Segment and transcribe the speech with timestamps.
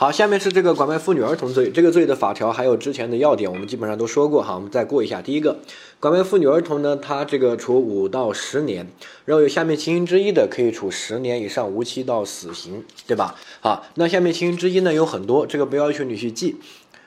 [0.00, 5.20] 好，下面是这个拐卖妇女儿童罪，这个罪的法条还有之前的要点，我们基本上都说过哈，我们再过一下。
[5.20, 5.58] 第一个，
[5.98, 8.86] 拐卖妇女儿童呢，它这个处五到十年，
[9.24, 13.34] 然后有下面情形之一的，可以处十年以上无期到死刑，对吧？
[13.60, 16.54] 好，那下面情形之一呢有很多，这个不要求你去记，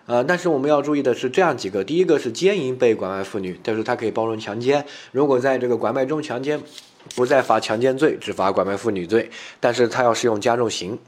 [0.06, 6.60] 呃，但是我们要注意的是这样几个，第一个是奸淫被拐卖妇女，但是它可以包容强奸，如果在这个拐卖中强奸，
[7.16, 9.30] 不再罚强奸罪，只罚拐卖妇女罪，
[9.62, 11.00] 但是它要适用加重刑。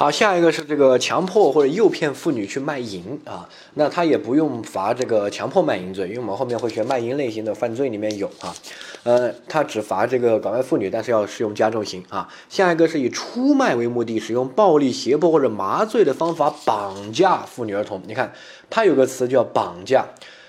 [0.00, 8.54] 好，下一个是这个强迫或者诱骗妇女去卖淫啊，那他也不用罚这个强迫卖淫罪，因为我们后面会学卖淫类型的犯罪里面有啊，
[9.02, 12.28] 呃，他只罚这个拐卖妇女，但是要适用加重刑啊。
[12.48, 18.00] 下一个是以出卖为目的，使用暴力、胁迫或者麻醉的方法绑架妇女儿童。
[18.06, 18.32] 你看，
[18.70, 20.06] 它有个词叫绑架，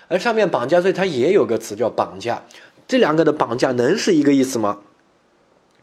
[0.10, 2.44] 而上面绑架罪它也有个词叫绑架，
[2.88, 4.82] 这两个的绑架能是一个意思吗？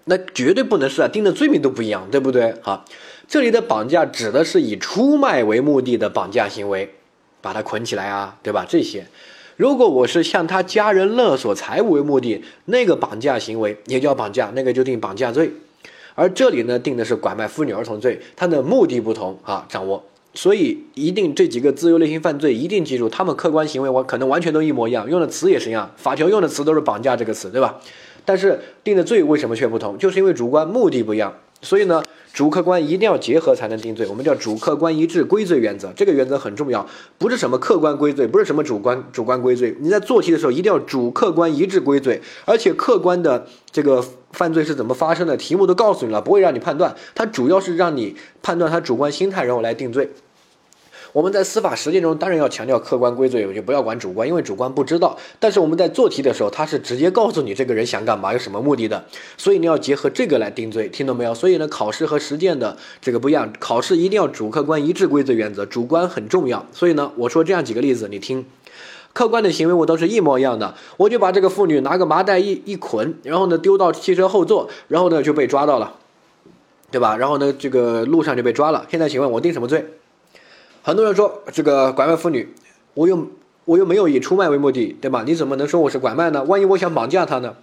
[0.04, 2.54] 那绝对不能是啊，定的罪名都不一样，对不对？
[2.62, 2.84] 好。
[3.28, 6.94] 这里的绑架指的是以出卖为目的的绑架行为，
[7.40, 8.64] 把他捆起来啊，对吧？
[8.68, 9.06] 这些，
[9.56, 15.50] 如果我是向他家人勒索财物为目的，那个绑架行为也叫绑架，那个就定绑架罪。
[16.14, 20.04] 而这里呢，定的是拐卖妇女儿童罪，它的目的不同啊，掌握。
[20.32, 27.80] 所以一定这几个自由类型犯罪一定记住，他们客观行为我可能完全都一模一样，用的词也是一样，法条用的词都是绑架这个词，对吧？
[28.24, 29.98] 但是定的罪为什么却不同？
[29.98, 31.34] 就是因为主观目的不一样。
[31.62, 36.86] 所以呢，主客观一定要结合才能定罪，我们叫主客观一致归罪原则，这个原则很重要，
[37.18, 39.74] 不是什么客观归罪，不是什么主观主观归罪。
[39.80, 50.10] 你在做题的时候一定要主客观一致归罪，而且客观的这个犯罪是怎么发生的，题目都告诉你了，不会让你判断，它主要是让你判断它主观心态，然后来定罪。
[51.16, 55.16] 我们在司法实践中当然要强调客观归罪，就不要管主观，因为主观不知道。
[55.40, 59.02] 但是我们在做题的时候，他是直接告诉你这个人想干嘛，有什么目的的，
[59.38, 61.34] 所以你要结合这个来定罪，听懂没有？
[61.34, 66.66] 所以呢，考试和实践的这个不一样，考试一定要主客观一致归罪原则，主观很重要。
[66.70, 68.44] 所以呢，我说这样几个例子，你听，
[69.14, 75.94] 客观的行为我都是一模一样的，我就把这个妇女拿个麻袋一一捆，然后呢丢到汽车后座，然后呢就被抓到了，
[76.90, 77.16] 对吧？
[77.16, 78.84] 然后呢这个路上就被抓了。
[78.90, 79.86] 现在请问我定什么罪？
[80.86, 82.48] 很多人说这个拐卖妇女，
[82.94, 83.26] 我又
[83.64, 85.24] 我又没有以出卖为目的，对吧？
[85.26, 86.44] 你怎么能说我是拐卖呢？
[86.44, 87.56] 万一我想绑架她呢？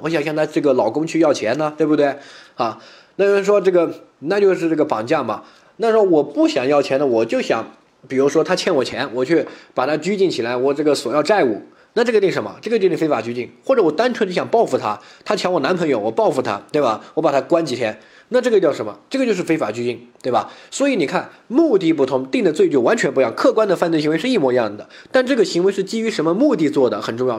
[0.00, 2.18] 我想向她这个老公去要钱呢，对不对？
[2.54, 2.78] 啊，
[3.16, 5.42] 那有人说这个那就是这个绑架嘛？
[5.78, 7.66] 那说我不想要钱的，我就想，
[8.06, 11.62] 比如说他欠我钱，我去把他拘禁起来，我这个索要债务，
[11.98, 12.54] 那这个定什么？
[12.60, 17.02] 这个就定非法拘禁，或者我单纯就想报复他，他抢我男朋友，我报复他，对吧？
[17.14, 17.98] 我把他关几天。
[18.28, 18.98] 那这个叫什么？
[19.08, 20.52] 这个就是非法拘禁，对吧？
[20.70, 23.34] 所以你看，目的不同，定的罪就完全不一样。
[23.34, 27.38] 客观的犯罪行为是一模一样的，但这个行为是基于什么目的做的很重要。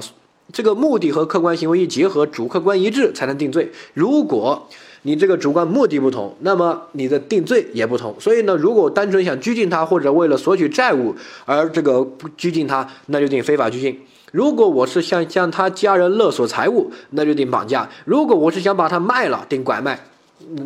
[0.51, 3.71] 这个目的和客观行为一结合，主客观一致才能定罪。
[3.93, 4.67] 如果
[5.03, 8.15] 你这个主观目的不同，那么你的定罪也不同。
[8.19, 11.13] 所以呢，如果单纯想拘禁他，或者为了索取债务
[11.45, 13.99] 而这个拘禁他，那就定非法拘禁。
[14.31, 17.89] 如果我是想向他家人勒索财物，那就定绑架。
[18.05, 19.99] 如果我是想把他卖了，定拐卖。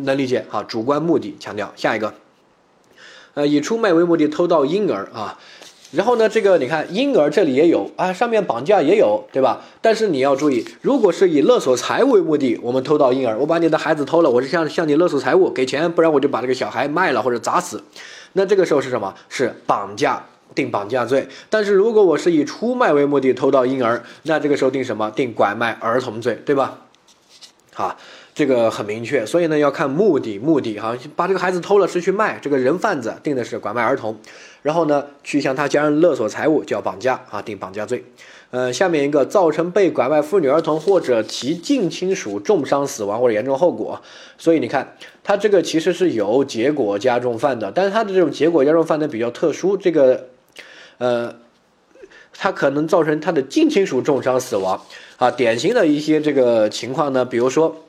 [0.04, 2.12] 能理解好，主观目的强调下一个，
[3.34, 5.38] 呃，以出卖为目的偷盗婴儿啊，
[5.92, 9.62] 然后呢，这个你看婴儿这里也有啊，上面绑架也有，对吧？
[9.80, 17.82] 但是你要注意，如果是以勒索财物为目的，我们偷盗婴儿，我把你的孩子偷了，我是向向你勒索财物，给钱，不然我就把这个小孩卖了或者砸死，
[18.34, 19.14] 那这个时候是什么？
[19.30, 20.24] 是绑架，
[20.54, 21.28] 定绑架罪。
[21.50, 25.10] 但是如果我是以出卖为目的偷盗婴儿，那这个时候定什么？
[25.10, 26.78] 定拐卖儿童罪，对吧？
[27.74, 27.96] 好。
[28.34, 34.16] 这个很明确，所以呢要看目的，目的哈，把这个孩子偷了是去卖，这个人贩子定的是拐卖儿童，
[34.62, 38.02] 然后呢去向他家人勒索财物叫绑架啊，定绑架罪。
[38.48, 44.00] 呃，下面一个造成被拐卖妇女儿童或者其近亲属重伤死亡或者严重后果，
[44.38, 50.28] 所以你看他这个其实是有结果加重犯的，但是他的这种结果加重犯的比较特殊，这个
[50.98, 51.34] 呃，
[52.32, 54.80] 他可能造成他的近亲属重伤死亡
[55.16, 57.84] 啊，典型的一些这个情况呢，比如说。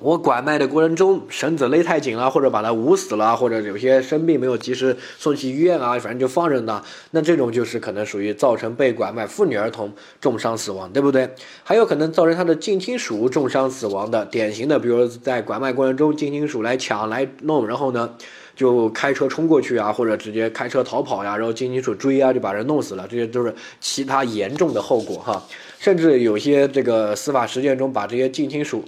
[0.00, 6.84] 我拐卖的过程中，绳子勒太紧了，或者把他捂死了，或者有些生病没有及时送去医院啊，反正就放任了。
[7.10, 11.28] 那这种就是可能属于造成被拐卖妇女儿童重伤死亡，对不对？
[11.64, 18.14] 还有可能造成他的近亲属重伤死亡的，典型的，比如在拐卖过程中，近亲属来抢来弄，然后呢
[18.58, 25.40] 就开车冲过去啊，或者直接开车逃跑呀，然后近亲属追啊，就把人弄死了，这些都是其他严重的后果哈。
[25.78, 28.82] 甚至有些这个司法实践中把这些近亲属。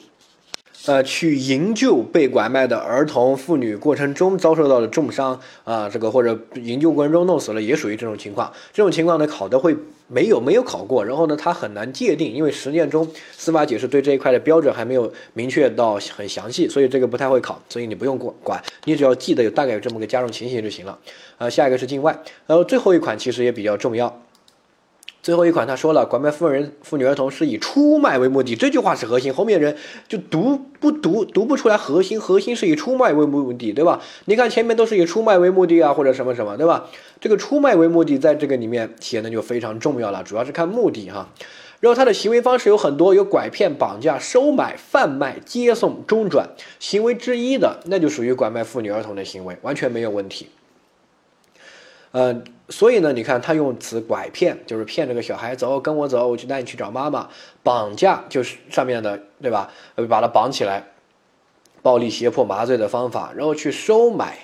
[0.91, 8.53] 呃，去营救被拐卖的儿童妇女过程中遭受到的重伤啊，这个或者营救过程中弄死了，也属于这种情况。
[8.73, 9.77] 这种情况呢，考的会
[10.09, 20.99] 没有没有考过，然后呢，它很难界定，因为实践中司法解释对这一块的标准还没有明确到很详细，所以这个不太会考，所以你不用管管，你只要记得有大概有这么个加重情形就行了。
[21.39, 24.21] 呃，下一个是境外，然后最后一款其实也比较重要。
[25.23, 29.33] 最后一款，他说了，拐卖妇人、妇女、儿童是以出卖为目的，这句话是核心。
[29.33, 29.77] 后面人
[30.09, 32.19] 就读不读，读不出来核心。
[32.19, 34.01] 核心是以出卖为目的，对吧？
[34.25, 36.87] 你看前面都是以出卖为目的啊，或者什么什么，对吧？
[37.21, 41.29] 这个出卖为目的，在这个里面显得就非常重要了，主要是看目的哈。
[41.81, 50.47] 然后他的行为方式有很多，有拐骗、绑架、收买、贩卖、接送、中转，行为之一的，那就属于拐卖妇女、儿童的行为，完全没有问题。
[52.13, 57.29] 呃，所以呢，你看他用词拐骗，就是骗这个小孩走，跟我走，我去带你去找妈妈。
[57.63, 59.71] 绑架就是上面的，对吧？
[59.95, 60.89] 呃，把他绑起来，
[61.83, 64.39] 暴力胁迫、麻醉的方法，然后去收买，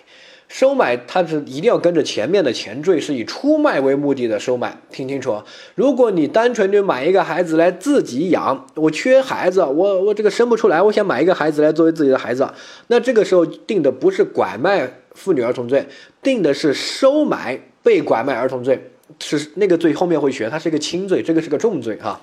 [0.47, 4.79] 收买他是一定要跟着前面的前缀，是以出卖为目的的收买。
[4.93, 5.43] 听清楚，
[5.75, 12.49] 如果你单纯就买一个孩子来自己养，我缺孩子，我我这个生不出来，我想买一个孩子来作为自己的孩子，
[12.87, 14.89] 那这个时候定的不是拐卖。
[15.17, 15.85] 妇女儿童罪
[16.23, 22.21] 定的是收买被拐卖儿童罪，是那个罪后面会学，它是一个轻罪，这个是个重罪哈。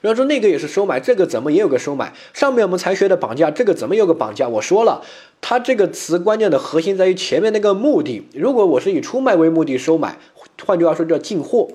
[0.00, 2.12] 然后说那个也是收买，这个怎么也有个收买？
[2.32, 4.48] 上面我们才学的绑架，这个怎么有个绑架？
[4.48, 5.04] 我说了，
[5.40, 8.26] 它这个词关键的核心在于前面那个目的。
[8.32, 10.16] 如果我是以出卖为目的收买，
[10.64, 11.68] 换句话说叫进货，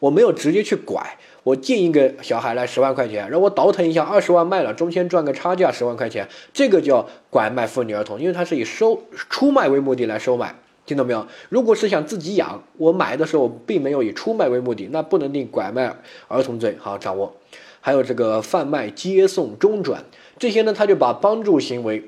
[0.00, 1.16] 我没有直接去拐。
[1.42, 10.54] 我进一个小孩来十万块钱，让我倒腾一下二十万卖了，中间赚个差价十万块钱，这个叫拐卖妇女儿童，因为它是以收出卖为目的来收买，
[10.84, 11.26] 听到没有？
[11.48, 15.96] 如果是想自己养，我买的时候并没有以出卖为目的，那不能定拐卖
[16.26, 16.76] 儿童罪。
[16.78, 17.34] 好，掌握。
[17.80, 20.04] 还有这个贩卖、接送、中转
[20.38, 22.04] 这些呢，他就把帮助行为。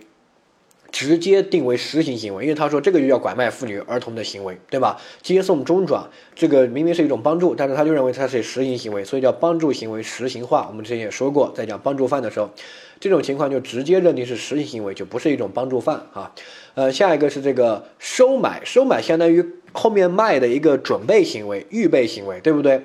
[0.93, 5.01] 直接定为实行行为，因为他说这个就叫拐卖妇女儿童的行为，对吧？
[5.23, 10.67] 接送中转，这个明明是一种帮助，但是他就认为它是实行行为，所以叫帮助行为实行化。
[10.69, 12.51] 我们之前也说过，在讲帮助犯的时候，
[12.99, 16.33] 这种情况就直接认定是实行行为，就不是一种帮助犯啊。
[16.75, 22.83] 呃，下一个是这个收买，收买相当于后面卖的一个准备行为、预备行为，对不对？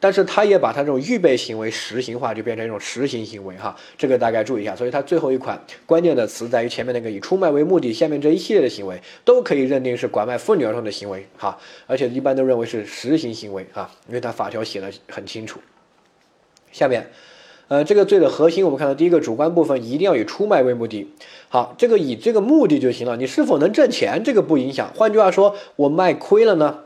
[0.00, 4.74] 但是他也把他这种预备行为实行化，就变成一种实行行为哈，这个大概注意一下。
[4.74, 15.60] 所以它最后一款关键的词在于前面那个以出卖为目的，下面这一系列的行为都可以认定是拐卖妇女儿童的行为哈，而且一般都认为是实行行为哈，因为它法条写的很清楚。
[16.72, 17.10] 下面，
[17.68, 21.06] 呃，这个罪的核心我们看到第一个主观部分一定要以出卖为目的，
[21.50, 24.90] 好，这个以这个目的就行了，你是否能挣钱这个不影响。
[24.94, 26.84] 换句话说，我卖亏了呢？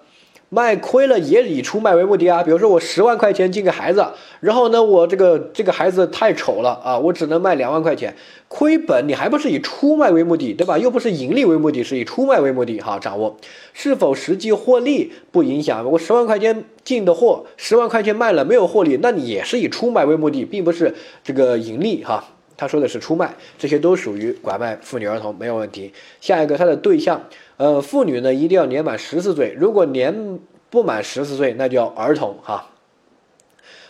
[0.54, 4.06] 卖亏了也以出卖为目的啊，比如说我十万块钱进个孩子，
[4.38, 8.14] 然后呢，我这个这个孩子太丑了啊，我只能卖两万块钱，
[8.46, 10.78] 亏本，你还不是以出卖为目的，对吧？
[10.78, 13.36] 又不是盈利为目的，是以出卖为目的，哈，掌握
[13.72, 22.24] 是否实际获利不影响，我十万块钱进的货，十万块钱卖了没有获利，那你也是以出卖为目的，并不是这个盈利，哈，
[22.56, 25.92] 他说的是出卖，这些都属于拐卖妇女儿童，没有问题。
[26.20, 27.20] 下一个，他的对象。
[27.56, 30.40] 呃，妇女呢一定要年满十四岁，如果年
[30.70, 32.70] 不满十四岁，那叫儿童哈。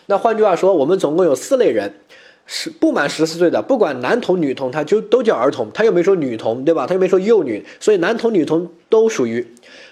[0.05, 1.95] 那换句话说，我们总共有四类人，
[2.45, 6.85] 是不满十四岁的，不管男童女童，他就都叫儿童，他又没说女童，对吧？
[6.85, 9.47] 他又没说幼女，所以男童女童都属于。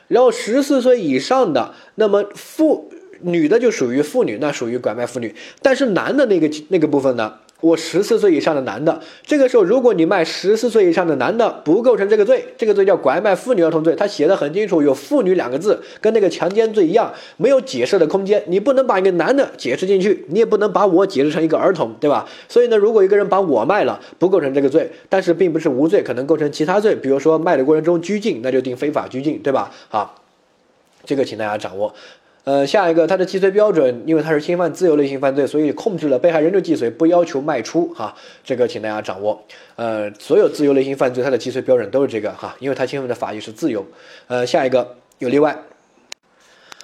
[0.08, 2.92] 然后十四岁以上的，那么妇
[3.22, 5.34] 女的就属于妇女，那属于拐卖妇女。
[5.64, 7.40] 但是男的那个那个部分呢？
[7.64, 22.28] 我十四岁以上的男的，这个时候如果你卖十四岁以上的男的，不构成这个罪，这个罪叫拐卖妇女儿童罪，他写的很清楚，有妇女两个字，跟那个强奸罪一样，没有解释的空间，你不能把一个男的解释进去，你也不能把我解释成一个儿童，对吧？
[22.50, 29.72] 所以呢，如果一个人把我卖了，不构成这个罪，但是并不是无罪，可能构成其他罪，比如说卖的过程中拘禁，那就定非法拘禁，对吧？
[29.88, 30.22] 好，
[31.06, 31.94] 这个请大家掌握。
[32.44, 38.14] 呃，下一个，它的既遂标准，因为它是侵犯自由类型犯罪，所以控制了被害人的既遂，不要求卖出哈。
[38.44, 39.42] 这个请大家掌握。
[39.76, 43.86] 呃，所有自由类型犯罪，它的既遂标准都是这个哈，因为它侵犯的法益是自由。
[44.28, 45.58] 呃，下一个有例外。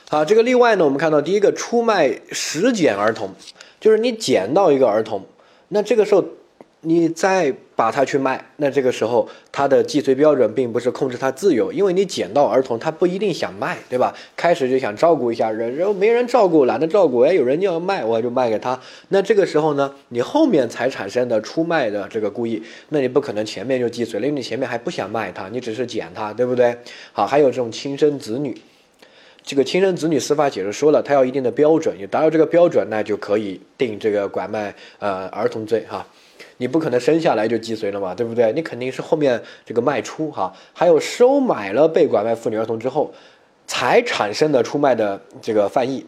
[0.10, 3.30] 好，这个例外呢，我们看到第一个，出卖实捡儿童，
[3.80, 5.25] 就是你捡到一个儿童，
[5.68, 6.24] 那这个时候。
[6.82, 14.13] 你在把它去卖，那这个时候他的既遂标准并不是控制他自由，因为你捡到儿童，他不一定想卖，对吧？
[14.36, 18.77] 开始就想照顾一下人，然后没人照顾，懒得照顾，哎，有人要卖，我就卖给他。
[19.07, 26.75] 那这个时候呢，你后面才产生的出卖的这个故意，那你不可能前面就既遂了，因为你前面还不想卖他，你只是捡他，对不对？
[27.13, 28.62] 好，还有这种亲生子女，
[29.41, 36.05] 这个亲生子女司法解释说了，他要一定的标准，你达到这个标准，那就可以定这个拐卖呃儿童罪哈。
[36.60, 38.54] 你不可能生下来就既遂了嘛，对不对？
[38.54, 43.12] 你肯定是后面这个卖出哈，还有收买了被拐卖妇女儿童之后，
[43.66, 46.06] 才产生的出卖的这个犯意，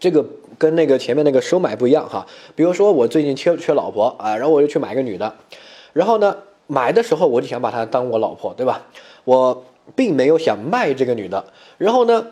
[0.00, 0.24] 这个
[0.58, 2.26] 跟那个前面那个收买不一样哈。
[2.56, 5.34] 比如说我最近缺缺老婆啊，然后我就去买个女的，
[5.92, 8.86] 然后呢买的时候我就想把她当我老婆，对吧？
[9.24, 11.44] 我并没有想卖这个女的，
[11.78, 12.26] 然后呢。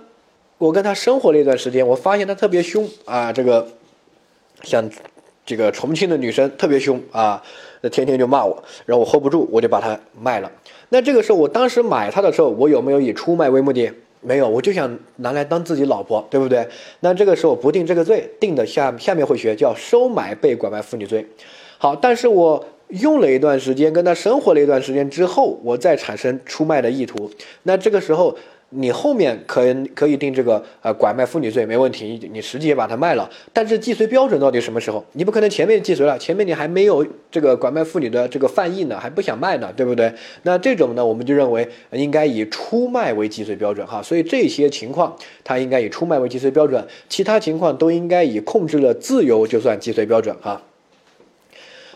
[0.61, 3.67] 我跟她生活了一段时间，我发现她特别凶啊，这个
[4.63, 4.87] 想
[5.51, 7.43] 这个重庆的女生特别凶啊，
[7.81, 10.49] 那天天就骂我，然后我 hold 不住，我就把她卖了。
[10.91, 13.91] 那这个时候，我当时买她的时候，我有没有以出卖为目的？
[14.21, 16.65] 没有，我就想拿来当自己老婆，对不对？
[17.01, 21.27] 那这个时候不定这个罪，定的下下面会学叫收买被拐卖妇女罪。
[21.79, 27.29] 好，但是我用了一段时间跟他生活了一段时间之后，我再产生出卖的意图，
[27.65, 28.39] 那这个时候。
[28.71, 35.05] 你后面可以可以定这个呃拐卖妇女罪没问题，你实际也把它卖了，但是既遂标准到底什么时候？
[35.13, 40.13] 你不可能前面既遂了，前面你还没有这个拐卖妇女的这个犯意呢，还不想卖呢，对不对？
[40.45, 50.63] 那这种呢，我们就认为应该以出卖为既遂标准哈，所以这些情况它应该以出卖为既遂标准，其他情况都应该以控制了自由就算既遂标准哈。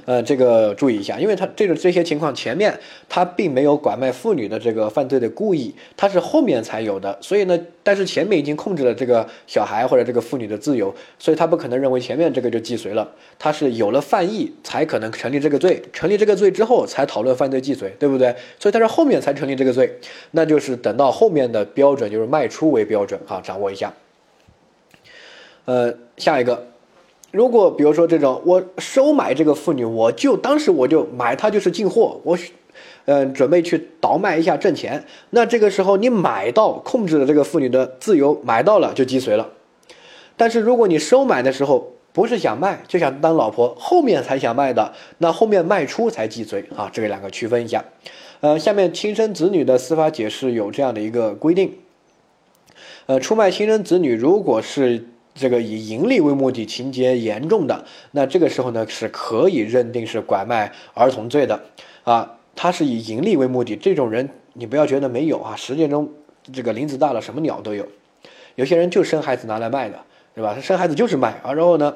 [0.05, 18.35] 呃，这个注意一下，因为他这个这些情况前面他并没有拐卖妇女的这个犯罪的故意，他是后面才有的，所以呢，但是前面已经控制了这个小孩或者这个妇女的自由，所以他不可能认为前面这个就既遂了，他是有了犯意才可能成立这个罪，成立这个罪之后才讨论犯罪既遂，对不对？
[18.59, 19.99] 所以他是后面才成立这个罪，
[20.33, 23.93] 那就是等到后面的标准就是卖出为标准啊，掌握一下。
[25.65, 26.67] 呃，下一个。
[27.35, 32.39] 如果比如说这种，我收买这个妇女，我就当时我就买她就是进货，我，
[33.07, 35.05] 嗯，准备去倒卖一下挣钱。
[35.31, 39.49] 那这个时候你买到控制了这个妇女的自由，买到了就既遂了。
[40.37, 46.89] 但是如果你收买的时候不是想卖，就想当老婆，后面才想卖的，那后面卖出才既遂啊。
[46.93, 47.85] 这个两个区分一下。
[48.43, 51.79] 呃，下面亲生子女的司法解释有这样的一个规定。
[53.07, 55.09] 呃，出卖亲生子女如果是。
[55.35, 61.61] 这个以盈利为目的，情节严重的，那这个时候呢是可以认定是拐卖儿童罪的，
[62.05, 66.09] 啊，他是以盈利为目的，这种人你不要觉得没有啊，实践中
[66.53, 67.85] 这个林子大了什么鸟都有，
[68.55, 69.99] 有些人就生孩子拿来卖的，
[70.35, 70.53] 对吧？
[70.55, 71.95] 他生孩子就是卖啊，然后呢，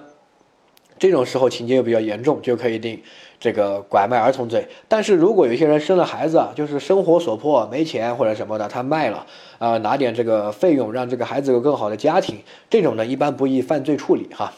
[0.98, 3.00] 这种时候情节又比较严重，就可以定。
[3.40, 9.24] 这个拐卖儿童罪，但是如果有些人生了孩子，就是生活所迫没钱或者什么的，他卖了
[9.58, 12.36] 啊，拿点这个费用让这个孩子有更好的家庭，
[12.68, 14.52] 这种呢一般不宜犯罪处理哈。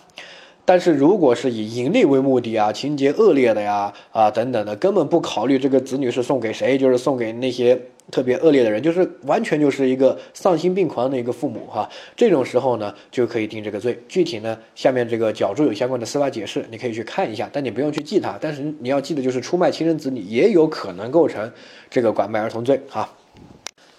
[0.64, 7.78] 但是如果是以盈利为目的啊，情节恶劣的呀啊等等的，根本不考虑这个子女是送给谁，就是送给那些。
[8.10, 11.88] 特别恶劣的人，就是完全就是一个丧心病狂的一个父母哈。
[12.16, 13.98] 这种时候呢，就可以定这个罪。
[14.08, 18.36] 具体呢，下面这个角注有相关的司法解释，你可以去看一下，但你不用去记它。
[18.40, 21.52] 但是你要记得，就是出卖亲生子女也有可能构成
[21.88, 23.08] 这个拐卖儿童罪哈。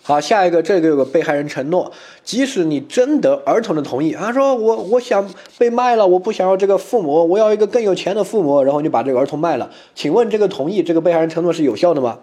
[0.03, 1.91] 好，下一个这个有个被害人承诺，
[2.23, 12.19] 即使你征得儿童的同意，他说我我想被卖了，我不想要这个父母，我要一个更有钱的父母，然后你把这个儿童卖了，请问这个同意，这个被害人承诺是有效的吗？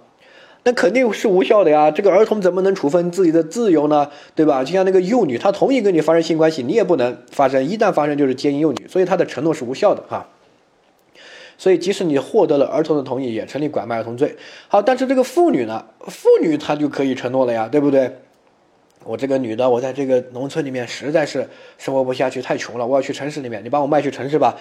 [0.69, 1.91] 那肯定是无效的呀！
[1.91, 4.11] 这个儿童怎么能处分自己的自由呢？
[4.35, 4.63] 对吧？
[4.63, 7.65] 就像那个幼女，她同意跟你发生性关系，你也不能发生。
[7.65, 10.29] 一旦发生，就是奸淫幼女，所以她的承诺是无效的哈。
[11.57, 14.37] 所以，即使你获得了儿童的同意，也成立拐卖儿童罪。
[14.69, 15.87] 好，但是这个妇女呢？
[16.01, 18.15] 妇女她就可以承诺了呀，对不对？
[19.05, 21.49] 我这个女的，我在这个农村里面实在是
[21.79, 24.55] 生活不下去，太穷了，我要去城市里面，你把我卖去城市吧，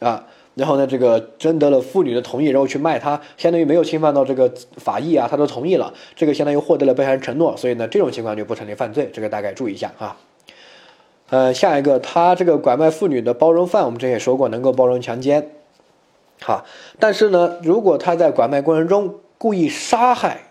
[0.00, 0.26] 啊。
[0.54, 10.16] 然后呢，这个征得了妇女的同意，然后去卖她，相当于没有侵犯到这个法益啊，她都同意了，这个相当于获得了被害人承诺，所以呢，这种情况就不成立犯罪，这个大概注意一下啊。
[11.30, 15.48] 呃，下一个，他这个拐卖妇女的包容犯，我们之前也说过，能够包容强奸，
[16.42, 16.66] 好，
[16.98, 20.42] 但是呢，如果他在拐卖过程中故意杀害，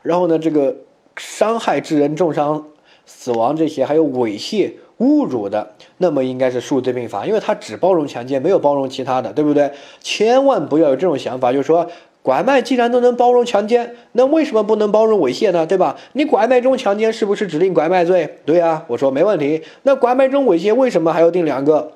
[0.00, 0.76] 然后呢，这个
[1.18, 2.64] 伤害致人重伤、
[3.04, 4.72] 死亡这些，还有猥亵。
[5.02, 9.72] 侮辱的，那么应该是数罪并罚，因为他只包容强奸，没有包容其他的，对不对？
[10.00, 11.90] 千万不要有这种想法，就是说
[12.22, 15.66] 拐卖既然都能包容强奸，那为什么不能包容猥亵呢？
[15.66, 15.96] 对吧？
[16.12, 18.38] 你拐卖中强奸是不是指定拐卖罪？
[18.46, 19.64] 对呀，我说没问题。
[19.82, 21.90] 那拐卖中猥亵为什么还要定两个？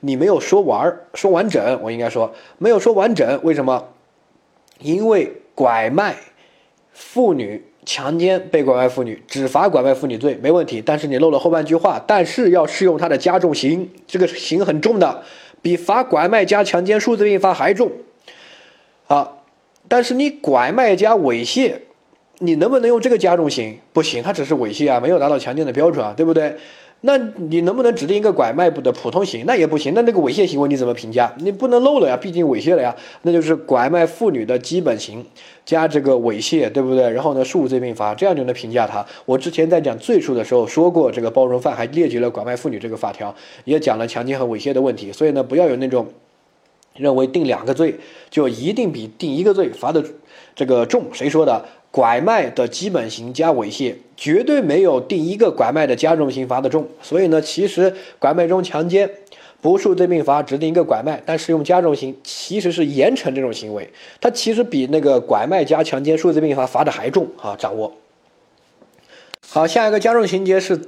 [0.00, 3.88] 你没有说完，说完整，我应该说没有说完整，为什么？
[4.78, 6.14] 因为拐卖
[6.92, 7.64] 妇女。
[7.86, 15.22] 强奸被拐卖妇女，只罚拐卖妇女罪没问题，但是你漏了后半句话，但是要适用它的加重刑，这个刑很重的，
[15.62, 17.92] 比罚拐卖加强奸数罪并罚还重。
[19.06, 19.34] 啊，
[19.86, 21.74] 但是你拐卖加猥亵，
[22.38, 23.78] 你能不能用这个加重刑？
[23.92, 26.56] 不行，它只是猥亵啊，没有达到强奸的标准啊，对不对？
[27.02, 29.44] 那你能不能指定一个拐卖的普通刑？
[29.46, 29.92] 那也不行。
[29.94, 31.32] 那那个猥亵行为你怎么评价？
[31.38, 32.96] 你不能漏了呀，毕竟猥亵了呀。
[33.22, 35.24] 那就是拐卖妇女的基本刑
[35.64, 37.08] 加这个猥亵，对不对？
[37.10, 39.04] 然后呢，数罪并罚，这样就能评价他。
[39.24, 43.32] 我之前在讲罪数的时候说过，这个包容犯还列举了拐卖妇女这个法条，
[43.64, 45.12] 也讲了强奸和猥亵的问题。
[45.12, 46.08] 所以呢，不要有那种
[46.96, 47.94] 认为定两个罪
[48.30, 50.02] 就一定比定一个罪罚的
[50.56, 51.04] 这个重。
[51.12, 51.64] 谁说的？
[51.96, 56.86] 拐卖的基本刑加猥亵，绝对没有第一个拐卖的加重刑罚的重。
[57.00, 59.08] 所以呢，其实拐卖中强奸
[59.62, 63.88] 不数罪并罚，指定一个拐卖，但适用加重刑，其实是严惩这种行为。
[64.20, 67.56] 它其实比那个拐卖加强奸数罪并罚罚的还重啊！
[67.58, 67.94] 掌握
[69.48, 70.78] 好，下一个加重情节是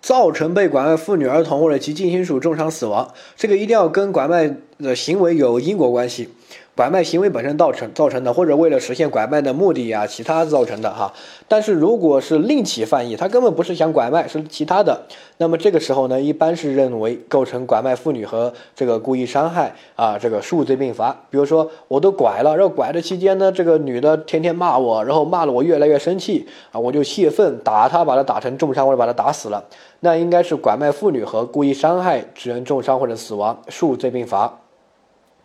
[0.00, 6.30] 造成被拐卖妇女、儿童或者其近亲属重伤死亡，这个一定要跟拐卖的行为有因果关系。
[6.76, 11.10] 拐卖行为本身造成造成的，或者为了实现拐卖的目的啊，其他造成的哈。
[11.48, 15.00] 但是如果是另起犯意，他根本不是想拐卖，是其他的，
[15.38, 21.16] 那么这个时候呢，一般是认为构成拐卖妇女和这个故意伤害啊，这个数罪并罚。
[21.30, 29.64] 比如说我都拐了，然后拐的期间呢，这个女的天天骂我，然后骂了我越来越生气啊，我就泄愤打她，把她打成重伤或者把她打死了，
[30.00, 34.58] 那应该是拐卖妇女和故意伤害致人重伤或者死亡，数罪并罚。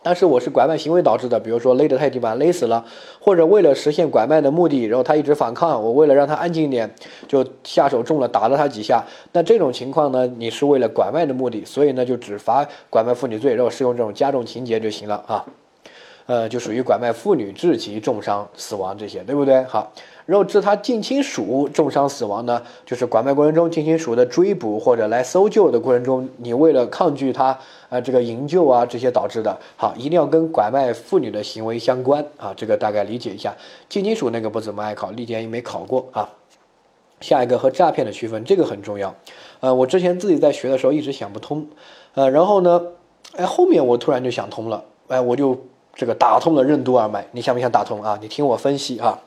[0.03, 2.83] 但是我是拐卖行为导致的，比如说勒得太紧把勒死了，
[3.19, 6.93] 或者为了实现拐卖的目的，然后他一直反抗，我为了让他安静一点，
[7.27, 9.03] 就下手重了打了他几下。
[9.33, 15.45] 那这种情况呢，你是为了拐卖的目的，所以呢就只罚拐卖妇女罪，然后适用这种加重情节就行了啊。
[16.25, 19.63] 呃，就属于拐卖妇女致其重伤死亡这些，对不对？
[19.63, 19.91] 好。
[20.27, 27.57] 然后致他近亲属重伤死亡呢，就是拐卖过程中近亲属的追捕或者来搜救的过程中，你为了抗拒他，
[27.89, 33.53] 呃，这个营救啊这些导致的，好，一定要跟拐卖妇女的行为相关啊，这个大概理解一下。
[33.89, 36.29] 近亲属那个不怎么爱考，历年也没考过啊。
[37.19, 39.13] 下一个和诈骗的区分，这个很重要。
[39.59, 41.67] 呃，我之前自己在学的时候一直想不通，
[42.13, 42.81] 呃，然后呢，
[43.35, 45.59] 哎，后面我突然就想通了，哎，我就
[45.93, 47.27] 这个打通了任督二脉。
[47.31, 48.17] 你想不想打通啊？
[48.21, 49.19] 你听我分析啊。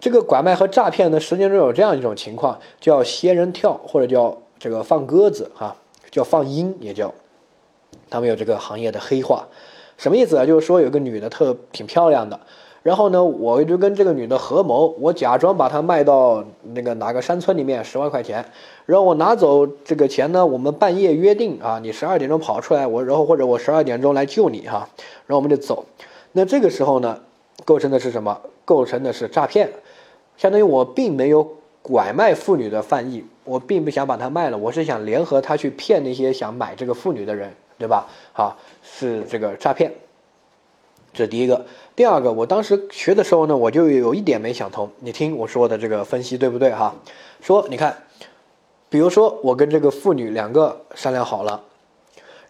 [0.00, 5.74] 这个拐卖和诈骗呢，实践中有这样一种情况，叫仙人跳，或者叫这个放鸽子，啊，
[6.10, 7.14] 叫放鹰，也叫，
[8.10, 9.46] 他们有这个行业的黑话，
[9.96, 10.44] 什么意思啊？
[10.44, 12.38] 就是说有个女的特挺漂亮的，
[12.84, 18.44] 然后呢，我就跟这个女的合谋，我假装把她卖到那个哪个山村里面十万块钱，
[18.84, 24.86] 然后我拿走这个钱呢，我们半夜约定啊，你十二点钟跑出来，我然后或者我十二点钟来救你哈，
[25.26, 25.86] 然后我们就走，
[26.32, 27.18] 那这个时候呢，
[27.64, 28.38] 构成的是什么？
[28.66, 29.70] 构成的是诈骗。
[30.36, 38.06] 相当于我并没有拐卖妇女的犯意，我并不想把她卖了，我是想联合他去骗那些想买这个妇女的人，对吧？
[38.34, 39.90] 好，是这个诈骗，
[41.14, 41.64] 这是第一个。
[41.96, 46.72] 第二个，我当时学的时候呢，我就有一点没想通，你听我说的这个分析对不对？
[46.72, 46.92] 哈，
[47.40, 47.96] 说你看，
[48.88, 51.62] 比如说我跟这个妇女两个商量好了，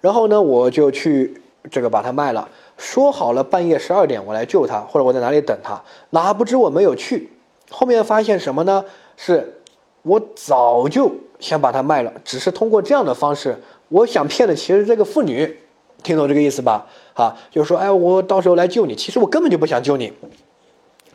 [0.00, 5.78] 然后呢，我就去这个把她卖了，说好了半夜十二点我来救她，或者我在哪里等她，
[6.08, 7.28] 哪不知我没有去。
[7.68, 8.82] 后面发现什么呢？
[9.18, 9.60] 是
[10.00, 13.54] 我早就想把它卖了，只是通过这样的方式，
[13.90, 15.58] 我想骗的其实这个妇女，
[16.02, 16.86] 听懂这个意思吧？
[17.14, 20.12] 啊，就是说，哎，我到时候来救你，其实我根本就不想救你，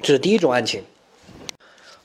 [0.02, 0.82] 这是第一种案情。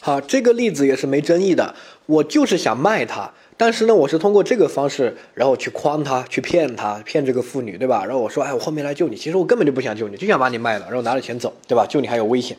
[0.00, 1.74] 好，这个例子也是没争议的，
[2.06, 8.04] 我就是想卖他，但是呢，我是通过这个方式，然后去诓他，去骗他，骗这个妇女，对吧？
[8.04, 11.86] 然后我说，哎，我后面来救你，其实我根本就不想救你，就想把你卖了，然后拿着钱走，对吧？
[11.88, 12.56] 救你还有危险。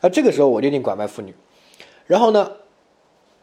[0.00, 1.34] 而这个时候我就定拐卖妇女，
[2.06, 2.52] 然后呢，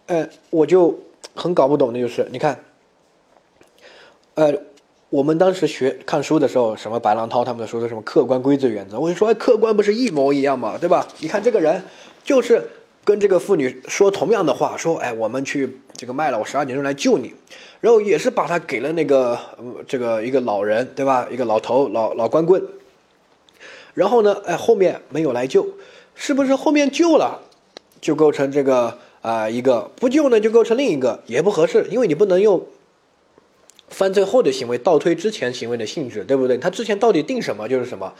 [0.05, 0.97] 呃，我就
[1.35, 2.63] 很搞不懂的就是，你看，
[4.35, 4.53] 呃，
[5.09, 11.07] 我们当时学看书的时候，什么白浪涛他们的说的什么客观规则原则，我就说，哎，客观不是一模一样嘛，对吧？
[11.19, 11.81] 你看这个人
[12.25, 12.61] 就是
[13.05, 17.33] 跟这个妇女说同样的话，说，哎，我们去这个卖了，我十二点钟来救你，
[17.79, 19.39] 然后也是把他给了那个
[19.87, 21.25] 这个一个老人，对吧？
[21.31, 22.61] 一个老头老老光棍，
[23.93, 25.65] 然后呢，哎，后面没有来救。
[26.19, 27.39] 是不是后面救了，
[28.01, 32.65] 就构成这个啊一个不救呢就构成另一个也不合适，因为你不能用
[33.89, 36.57] 犯罪后的行为倒推之前行为的性质，对不对？
[36.57, 38.13] 他之前到底定什么就是什么。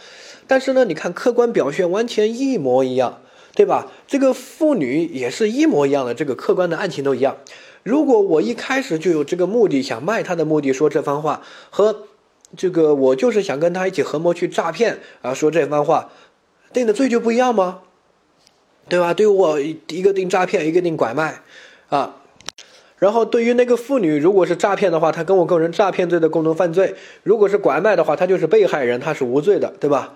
[0.48, 3.22] 但是呢，你看客观表现完全一模一样，
[3.54, 3.92] 对吧？
[4.08, 7.38] 这个妇女也是一模一样的，这个客观的案情都一样。
[7.84, 12.08] 如果我一开始就有这个目的，想卖他的目的说这番话，和
[12.56, 16.12] 这个我就是想跟他一起合谋去诈骗啊说这番话，
[16.72, 17.82] 定的罪就不一样吗？
[18.90, 19.14] 对吧？
[19.14, 21.42] 对我一个定诈骗，一个定拐卖，
[21.90, 22.17] 啊，
[23.00, 30.14] 然后对于那个妇女，如果是诈骗的话，她跟我构成诈骗罪的共同犯罪；如果是拐卖的话，她就是被害人，她是无罪的，对吧？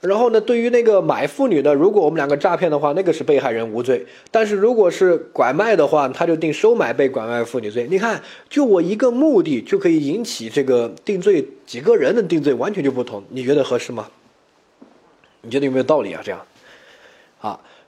[0.00, 7.86] 然后呢，对于那个买妇女的，如果我们两个诈骗的话，那个是被害人无罪；但是如果是拐卖的话，他就定收买被拐卖妇女罪。
[7.88, 13.22] 你看，就我一个目的就可以引起这个定罪，几个人的定罪完全就不同。
[13.28, 14.08] 你觉得合适吗？
[15.42, 16.20] 你觉得有没有道理啊？
[16.24, 16.40] 这样，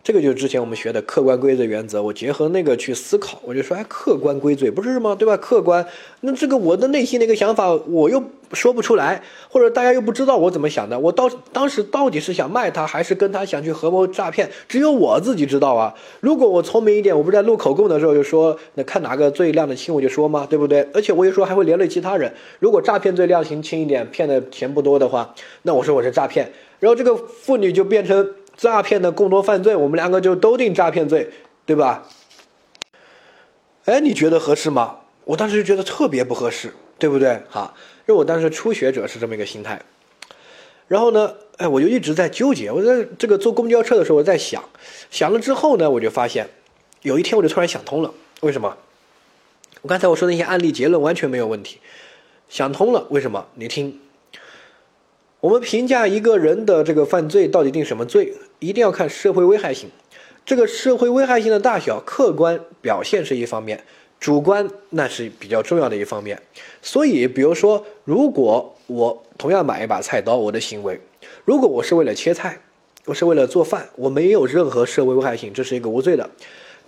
[0.04, 5.14] 这个就是之前我们学的客观规则原则，我结合那个去思考，我就说，哎，客观规则不是吗？
[5.18, 5.34] 对吧？
[5.38, 5.86] 客观，
[6.20, 15.94] 那这个我的内心的一个想法，我又说不出来，或者大家又不知道我怎么想的，我到当时到底是想卖他，还是跟他想去合谋诈骗，只有我自己知道啊。
[16.20, 20.86] 如果我聪明一点，我不是在录口供的时候就说，那看哪个最量的轻，我就说嘛，对不对？
[20.92, 22.30] 而且我一说还会连累其他人。
[22.58, 28.34] 如果诈骗罪量刑轻一点，骗的钱不多的话，那我说我是诈骗，然后这个妇女就变成。
[28.56, 31.30] 诈骗的共同犯罪，我们两个就都定诈骗罪，
[31.66, 32.06] 对吧？
[33.84, 35.00] 哎，你觉得合适吗？
[35.24, 37.42] 我当时就觉得特别不合适，对不对？
[37.50, 37.74] 哈，
[38.06, 39.80] 因为我当时初学者是这么一个心态。
[40.86, 42.70] 然后呢，哎，我就一直在纠结。
[42.70, 44.62] 我在这个坐公交车的时候，我在想，
[45.10, 46.48] 想了之后呢，我就发现，
[47.02, 48.12] 有一天我就突然想通了。
[48.40, 48.76] 为什么？
[49.82, 51.78] 我刚才我说那些案例结论完全没有问题，
[52.48, 53.06] 想通了。
[53.10, 53.46] 为什么？
[53.54, 53.98] 你听。
[55.44, 59.90] 我们评价一个人的这个犯罪到底定什么罪，一定要看社会危害性。
[60.46, 63.84] 这个社会危害性的大小，客观表现是一方面，
[64.18, 66.40] 主观那是比较重要的一方面。
[66.80, 70.98] 所以，比如说，如果我同样买一把菜刀，我的行为，
[71.44, 72.58] 如果我是为了切菜，
[73.04, 76.30] 我是为了做饭，我没有任何社会危害性，这是一个无罪的。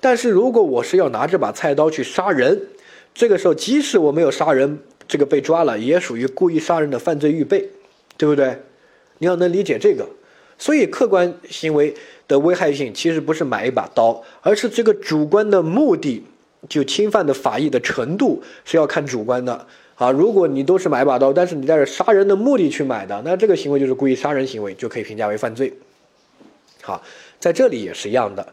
[0.00, 2.58] 但是如果我是要拿这把菜刀去杀人，
[3.12, 7.68] 这个时候即使我没有杀人，这个被抓了，也属于故意杀人的犯罪预备。
[8.16, 8.58] 对不对？
[9.18, 10.06] 你要能理解这个，
[10.58, 11.94] 所以客观行为
[12.28, 16.22] 的危害性其实不是买一把刀，而是这个主观的目的，
[16.68, 20.10] 就侵犯的法益的程度是要看主观的啊。
[20.10, 25.72] 如果你都是买把刀，但是你带着杀人的目的去买的，那这个行为就是故意杀人行为，就可以评价为犯罪。
[26.82, 27.02] 好，
[27.40, 28.46] 在这里也是一样的。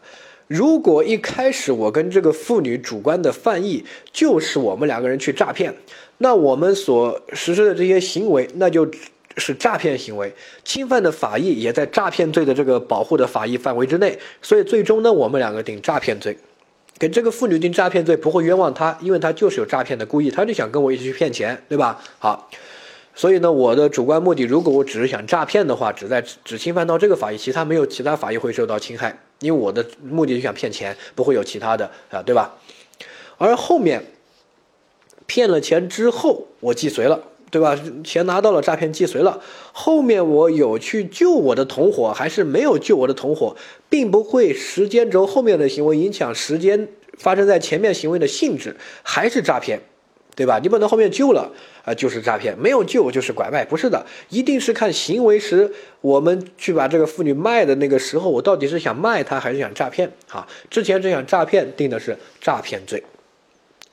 [0.46, 5.74] 如果一开始我跟这个妇女主观的犯意就是我们两个人去诈骗，
[6.16, 8.88] 那我们所实施的这些行为，那就。
[9.36, 10.32] 是诈骗行为，
[10.64, 16.36] 侵犯的法益也在诈骗罪的这个保护的法益范围之内，所以最终呢，我们两个定诈骗罪，
[16.98, 22.00] 给这个妇女定诈骗罪不会冤枉她，因为她就是有诈骗的故意，她就想跟我一起去骗钱，对吧？
[22.18, 22.48] 好，
[23.14, 32.54] 所以呢，我的主观目的，如果我只是想诈骗的话，只在只侵犯到这个法益，其他没有其他法益会受到侵害，因为我的目的就想骗钱，不会有其他的啊，对吧？
[33.36, 34.04] 而后面
[35.26, 37.20] 骗了钱之后，我既遂了。
[37.54, 37.78] 对吧？
[38.02, 39.40] 钱拿到了，诈骗既遂了。
[39.70, 43.54] 后面我有去救我的同伙，还是没有救我的同伙，
[43.88, 49.80] 并不会时间轴后面的行为影响时间发生在前面行为的性质，还是诈骗，
[50.34, 50.58] 对吧？
[50.60, 51.48] 你不能后面救了
[51.84, 60.44] 啊，就是诈骗；没有救就是拐卖，不是的，一定是看行为时我们去把这个妇女卖的那个时候，我到底是想卖她还是想诈骗啊？
[60.68, 63.00] 之前这想诈骗，定的是诈骗罪。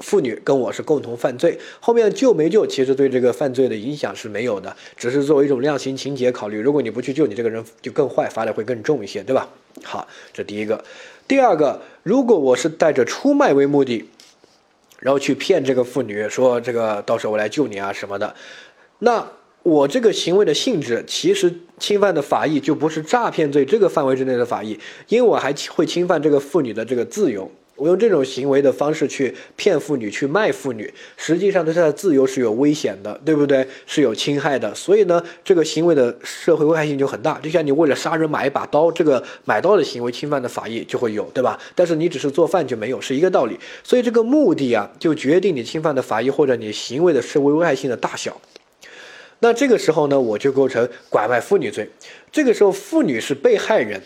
[0.01, 6.59] 妇女跟我是共同犯罪，后面救没救，其实对这个犯罪的影响是没有的，只是作为一种量刑情节考虑。
[6.59, 9.47] 如果你不去救，你这个人就更坏，罚的会更重一些，对吧？
[9.83, 10.83] 好，这第一个。
[11.27, 14.03] 第二个，如果我是带着出卖为目的，
[14.99, 18.35] 然后去骗这个妇女，说这个到时候我来救你啊什么的，
[18.99, 19.31] 那
[19.63, 27.49] 我这个行为的性质，其实侵犯的法益就不是诈骗罪这个范围之内的法益，因为我还会侵犯这个妇女的这个自由。
[27.81, 33.67] 我用这种行为的方式去骗妇女、去卖妇女，实际上对她的自由是有危险的，对不对？
[33.87, 34.71] 是有侵害的。
[34.75, 37.39] 所以呢，这个行为的社会危害性就很大。
[37.39, 41.59] 就像你为了杀人买一把刀，这个买刀的行为侵犯的法益就会有，对吧？
[41.73, 43.57] 但是你只是做饭就没有，是一个道理。
[43.83, 48.39] 所以这个目的啊，就决定你侵犯的法益或者你行为的社会危害性的大小。
[49.39, 51.89] 那这个时候呢，我就构成拐卖妇女罪。
[52.31, 53.99] 这个时候，妇女是被害人。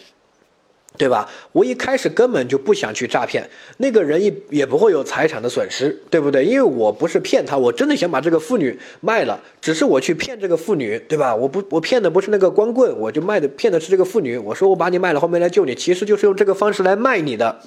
[0.97, 1.29] 对吧？
[1.51, 6.43] 我一开始根本就不想去诈骗，那个人也也不会有财产的损失，对不对？
[6.45, 11.35] 因为我不是骗他，我真的想把这个妇女卖了，只是我去骗这个妇女，对吧？
[11.35, 14.37] 我不，我骗的不是那个光棍，我就卖的骗的是这个妇女。
[14.37, 17.59] 我说我把你卖了，后面来救你，其实就是用这个方式来卖你的。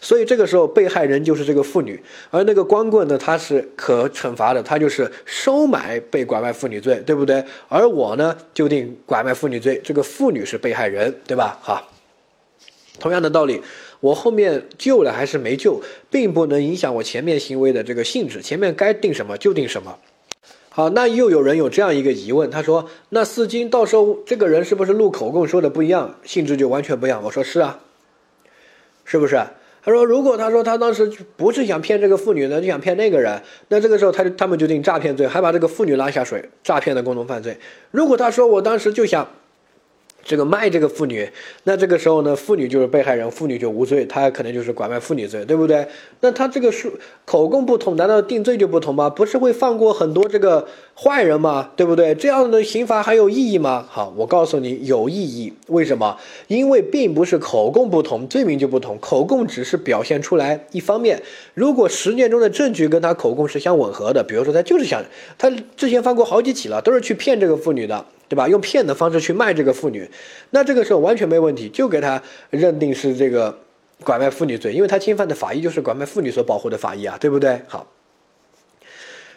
[0.00, 7.44] 所以这个时候被害人就是这个妇女，而那个光棍呢，他是可惩罚的，他就是收买被拐卖妇女罪，对不对？
[7.68, 11.56] 而我呢，就定拐卖妇女罪，这个妇女是被害人，对吧？
[11.62, 11.91] 好。
[12.98, 13.60] 同样的道理，
[14.00, 18.42] 我后面救了还是没救，并不能影响我前面行为的这个性质。
[18.42, 19.98] 前面该定什么就定什么。
[20.68, 27.80] 好，那又有人有这样一个疑问，他说：“那四金到时候这个人是不是录口供说的不一样，性质就完全不一样？”我说：“是啊，
[29.04, 29.36] 是不是？”
[29.84, 37.58] 他说：“如果他说他当时不是想骗这个妇女呢，就想骗那个人，那这个时候他就他们就定诈骗罪，还把这个妇女拉下水，诈骗的共同犯罪。
[37.90, 39.28] 如果他说我当时就想……”
[40.24, 41.28] 这个卖这个妇女，
[41.64, 45.86] 那这个时候呢，妇女就是被害人，妇女就无罪，他可能就是拐卖妇女罪，对不对？
[46.20, 46.92] 那他这个是
[47.24, 49.10] 口供不同，难道定罪就不同吗？
[49.10, 51.70] 不是会放过很多这个坏人吗？
[51.76, 52.14] 对不对？
[52.14, 53.86] 这样的刑罚还有意义吗？
[53.88, 56.16] 好，我告诉你有意义，为什么？
[56.48, 61.22] 因为并不是口供不同，罪名就不同，口供只是表现出来一方面。
[61.54, 65.02] 如果实践中的证据跟他口供是相吻合的，比如说他就是想，
[65.38, 68.04] 他之前犯过好几起了，都是去骗这个妇女的。
[68.28, 68.48] 对吧？
[68.48, 70.10] 用骗的方式去卖这个妇女，
[70.52, 73.54] 那这个时候完全没问题，就给他认定是这个
[74.02, 77.60] 拐卖妇女罪，因为他侵犯的法益就是拐卖妇女所保护的法益啊，对不对？
[77.68, 77.86] 好，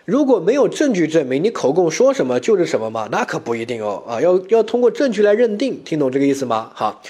[0.05, 6.71] 如果没有证据证明你口供说什么就是什么嘛，那可不一定哦啊，要要通过证据来认定，听懂这个意思吗？
[6.75, 7.01] 哈，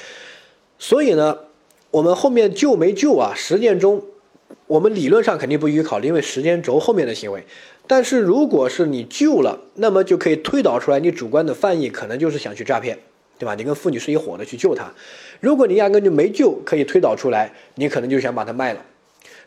[0.79, 1.37] 所以呢，
[1.91, 3.33] 我们后面救没救啊？
[3.35, 4.01] 实践中，
[4.67, 7.43] 我们理论上肯定不予考虑，因为时间轴后面的行为。
[7.85, 12.97] 但是如果是你救了，那么就可以推导出来，你主观的犯意可能就是想去诈骗，
[13.37, 13.55] 对吧？
[13.55, 14.89] 你跟妇女是一伙的去救她。
[15.41, 18.79] 如果你压根就没救，可以推导出来，你可能就想把她卖了。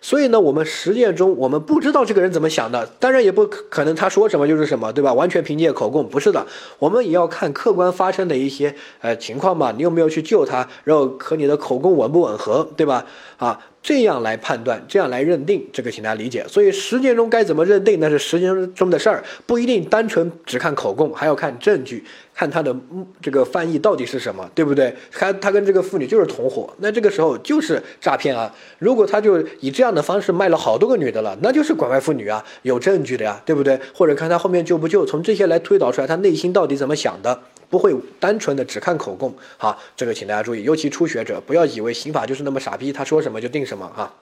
[0.00, 5.12] 所以呢，我们实践中我们不知道这个人怎么想的，当然也不可能他说什么就是什么，对吧？
[5.12, 6.46] 完全凭借口供不是的，
[6.78, 9.72] 我们也要看客观发生的一些呃情况嘛。
[9.72, 13.04] 你有没有去救他，然后和你的口供吻不吻合，对吧？
[13.36, 13.60] 啊。
[13.80, 16.44] 这样来判断，这样来认定，这个请大家理解。
[16.48, 22.74] 所以实践中该怎么认定，那是实践中的事儿，不一定单纯只看口供，还要看证据，看他的
[23.22, 24.94] 这个翻译到底是什么，对不对？
[25.12, 28.52] 他他跟这个妇女就是同伙，那这个时候就是诈骗啊。
[28.78, 33.80] 如果他就以这样的方式卖了好多个女的了，那就是拐卖妇女啊，有证据的呀，对不对？
[33.94, 37.40] 或者看他后面救不救，从这些来推导出来他内心到底怎么想的。
[37.70, 44.14] 不会单纯的只看口供，哈，这个请大家注意，尤其初学者，不要以为刑法就是那么傻逼，他说什么就定什么啊，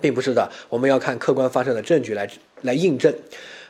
[0.00, 2.28] 并不是的，我们要看客观发生的证据来
[2.60, 3.14] 来印证。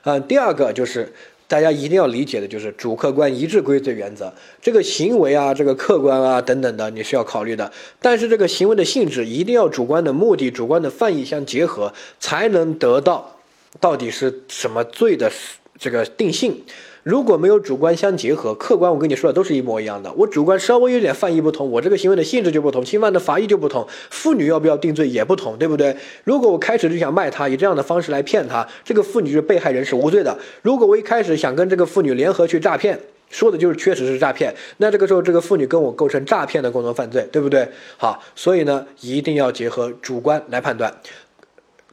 [0.03, 1.13] 呃，第二个就是
[1.47, 13.39] 大家一定要理解的就是主客观一致归罪原则，这个行为啊，这个客观啊等等的你是要考虑的，但是这个行为的性质一定要主观的目的、主观的犯意相结合，才能得到
[13.79, 15.31] 到底是什么罪的
[15.79, 16.65] 这个定性。
[17.03, 20.13] 如果没有主观相结合，客观我跟你说的都是一模一样的。
[20.13, 25.97] 我主观稍微有点犯意不同，我这个行为的性质就不同，侵犯的法益就不同，妇女要不要定罪也不同，对不对？
[26.23, 30.39] 如果我开始就想卖她，以这样的方式来骗她，这个妇女是被害人，是无罪的。
[30.63, 32.97] 如果我一开始想跟这个妇女联合去诈骗，
[33.31, 37.67] 说的就是确实是诈骗，那这个时候这个妇女跟我构成诈骗的共同犯罪，对不对？
[37.97, 40.95] 好，所以呢，一定要结合主观来判断。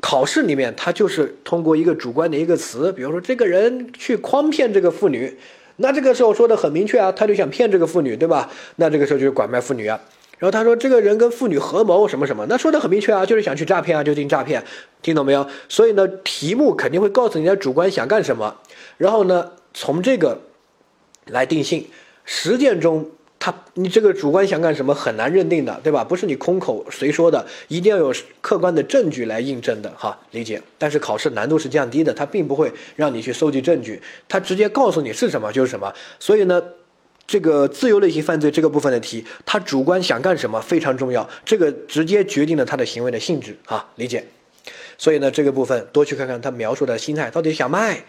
[0.02, 5.38] 考试里面，他就是通过一个主观的一个词，比如说这个人去诓骗这个妇女，
[5.78, 8.50] 那这个时候说的很明确啊，他就想骗这个妇女，对吧？
[8.78, 10.00] 那这个时候就是拐卖妇女啊。
[10.38, 14.64] 然后他说这个人跟妇女合谋什么什么，那说的很明确啊，就是想去诈骗啊，就定诈骗，
[15.02, 15.46] 听懂没有？
[15.68, 18.56] 所以呢，题目肯定会告诉你的主观想干什么，
[18.98, 20.40] 然后呢，从这个
[21.26, 21.88] 来定性，
[22.24, 23.10] 实践中。
[23.40, 26.04] 他，你这个主观想干什么很难认定的，对吧？
[26.04, 30.62] 不是你空口随说的，一定要有客观的证据来印证的，哈，理解。
[30.78, 35.94] 但是考试难度是降低的，它并不会让你去搜集证据，它直接告诉你是什么就是什么。
[36.20, 36.62] 所以呢，
[37.26, 44.26] 这个自由类型犯罪这个部分的题，他主观想干什么非常重要，这个直接决定了他的行为的性质，哈，理解。
[44.98, 48.04] 所以呢，这个部分多去看看他描述的心态，到底想卖。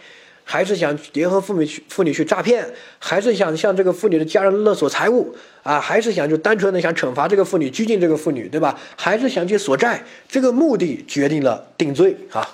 [0.44, 2.66] 还是想联合妇女去妇女去诈骗，
[2.98, 5.81] 还是想向这个妇女的家人勒索财物啊？
[5.81, 8.79] 还是想就单纯的想惩罚这个妇女，拘禁这个妇女，对吧？
[8.96, 10.03] 还是想去索债？
[10.29, 12.48] 这个目的决定了定罪啊。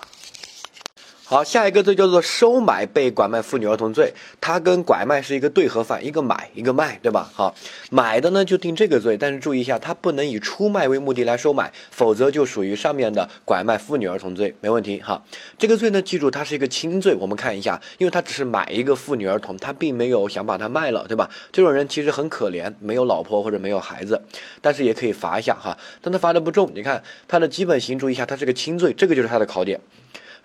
[1.28, 7.28] 好，下一个罪叫做收买被拐卖妇女儿童罪，它跟拐卖是一个对合犯，一个买，一个卖，对吧？
[7.34, 7.52] 好，
[7.90, 15.00] 买的呢就定这个罪，但是注意一下，它不能以出卖为目的来收买，否则就属于上面的拐卖妇女儿童罪，没问题。
[15.00, 15.20] 哈，
[15.58, 21.28] 这个罪呢，记住它是一个轻罪，我们看一下，因为他只是买一个妇女儿童，他并没有想把它卖了，对吧？
[21.50, 24.22] 这种人其实很可怜，没有老婆或者没有孩子，
[24.60, 29.80] 但是也可以罚一下哈，但他罚的不重，你看他的基本刑，注意一下，它是个轻罪，这个就是他的考点。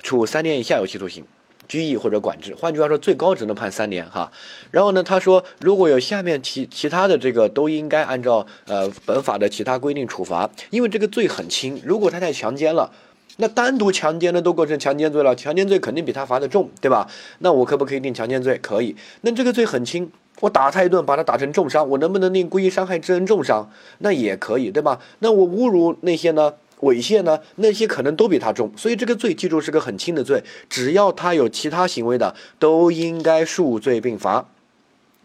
[0.01, 1.23] 处三年以下有期徒刑、
[1.67, 2.55] 拘役或者管制。
[2.55, 4.31] 换句话说，最高只能判三年哈。
[4.71, 11.81] 然后呢，他说如果有下面其其他的这个，都应该按照呃本法的其他规定处罚，因为这个罪很轻。
[11.85, 12.91] 如果他太强奸了，
[13.37, 17.07] 那单独强奸的都构成强奸罪了，强奸罪肯定比他罚的重，对吧？
[17.39, 18.59] 那我可不可以定强奸罪？
[18.61, 18.95] 可以。
[19.21, 20.11] 那这个罪很轻，
[20.41, 23.71] 我打他一顿，把他打成重伤，我能不能定故意伤害致人重伤？
[23.99, 24.99] 那也可以，对吧？
[25.19, 26.53] 那我侮辱那些呢？
[26.81, 27.39] 猥亵呢？
[27.55, 34.47] 那些可能都比他重，所以这个罪记住是个很轻的罪，只要他有其他行为的，都应该数罪并罚。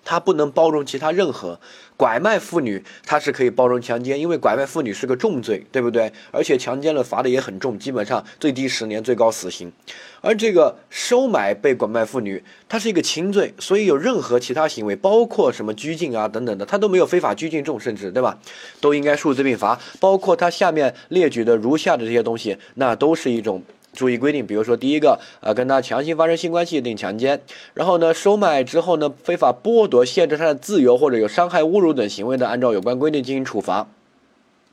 [0.06, 1.58] 它不能包容其他任何。
[1.98, 6.12] 拐卖妇女，它是可以包容强奸，因为拐卖妇女是个重罪，对不对？
[6.30, 9.72] 而且强奸了罚的也很重，基本上最低十年，最高死刑。
[10.20, 18.38] 而这个收买被拐卖妇女，它是一个轻罪，所以有任何其他行为，包括什么拘禁啊等等的，它都没有非法拘禁重，甚至对吧？
[18.80, 19.80] 都应该数罪并罚。
[19.98, 23.62] 包括它下面列举的如下的这些东西，那都是一种。
[23.96, 27.40] 注意规定，比如说第一个，呃，跟他强行发生性关系定强奸，
[27.74, 33.88] 然后呢，收买之后呢，非法剥夺、限制他的自由或者有伤害、侮辱等行为的，按照有关规定进行处罚，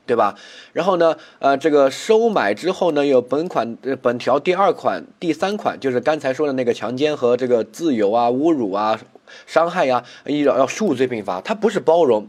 [0.06, 0.36] 对吧？
[0.72, 9.00] 然后呢，呃，这个收买之后呢，有本款、本条第二款、第三款，就是刚才说的那个强奸和这个自由啊、侮辱啊、
[9.46, 12.28] 伤害呀，要要数罪并罚，它不是包容。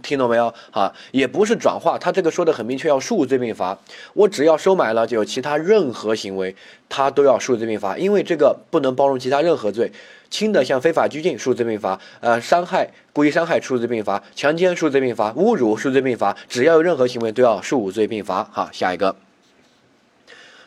[0.00, 0.54] 听懂没有？
[0.70, 3.78] 啊，也不是转化，他这个说的很明确，要数罪并罚。
[4.14, 6.54] 我只要收买了，就有其他任何行为，
[6.88, 9.92] 他都要数罪并罚，因为这个不能包容其他任何罪。
[10.30, 16.34] 轻的像非法拘禁，数罪并罚；呃，伤害、故意伤害，数罪并罚；强奸，数罪并罚；侮辱，数罪并罚。
[16.48, 18.42] 只要有任何行为，都要数罪并罚。
[18.44, 19.14] 哈，下一个。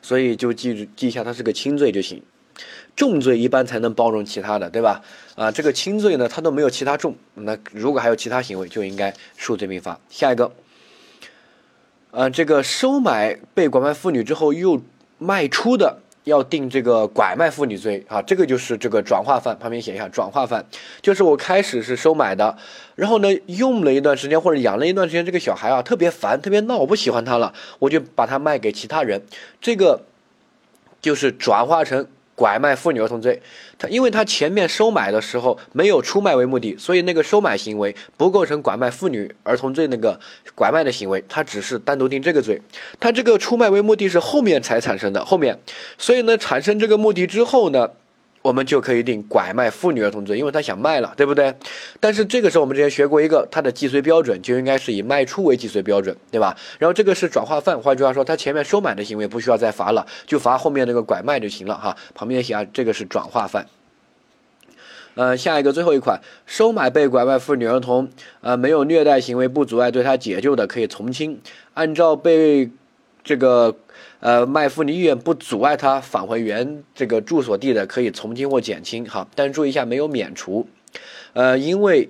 [0.04, 2.22] 所以就记住记一下，它是个轻罪就行。
[2.96, 5.02] 重罪一般才能包容其他的，对吧？
[5.36, 10.00] 啊，这个轻罪呢，它都没有其他重，那如果还有其他行为，就应该数罪并罚。
[10.10, 10.50] 下一个，
[12.12, 14.82] 呃，这个收买被拐卖妇女之后又
[15.18, 20.66] 卖出的，要定这个拐卖妇女罪啊，这个就是这个转化犯，旁边写一下转化犯，
[21.02, 22.58] 就是我开始是收买的，
[22.96, 29.22] 然后呢，用了一段时间或者养了一段时间，这个小孩啊特别烦，特别闹，我不喜欢他了，我就把他卖给其他人，
[29.60, 30.06] 这个
[31.02, 32.08] 就是转化成。
[32.36, 33.42] 拐卖妇女儿童罪，
[33.78, 40.20] 他因为他前面收买的时候没有出卖为目的，所以那个收买行为不构成拐卖妇女儿童罪那个
[40.54, 42.62] 拐卖的行为，他只是单独定这个罪。
[43.00, 45.58] 他这个出卖为目的是后面才产生的，后面，
[45.98, 47.90] 所以呢，产生这个目的之后呢。
[48.46, 51.52] 我们就可以定拐卖妇女儿童罪，因为他想卖了，对不对？
[52.00, 56.56] 但是这个时候我们之前学过一个，他的既遂标准就应该是以卖出为既遂标准，对吧？
[56.78, 61.98] 然后这个是转化犯，换句话说，他前面收买的行为不需要再罚了，就罚后面那个拐卖就行了哈。
[62.14, 63.66] 旁边写啊，这个是转化犯。
[65.16, 68.10] 呃，下一个最后一款，收买被拐卖妇女儿童，
[68.42, 71.42] 呃，没有虐待行为不阻碍对他解救的，可以从轻，
[71.74, 72.70] 按照被
[73.24, 73.76] 这个。
[74.20, 79.06] 呃，卖妇女意愿不阻碍他返回原这个住所地的，可以从轻或减轻。
[79.06, 80.68] 哈，但是注意一下，没有免除。
[81.34, 82.10] 呃，因为。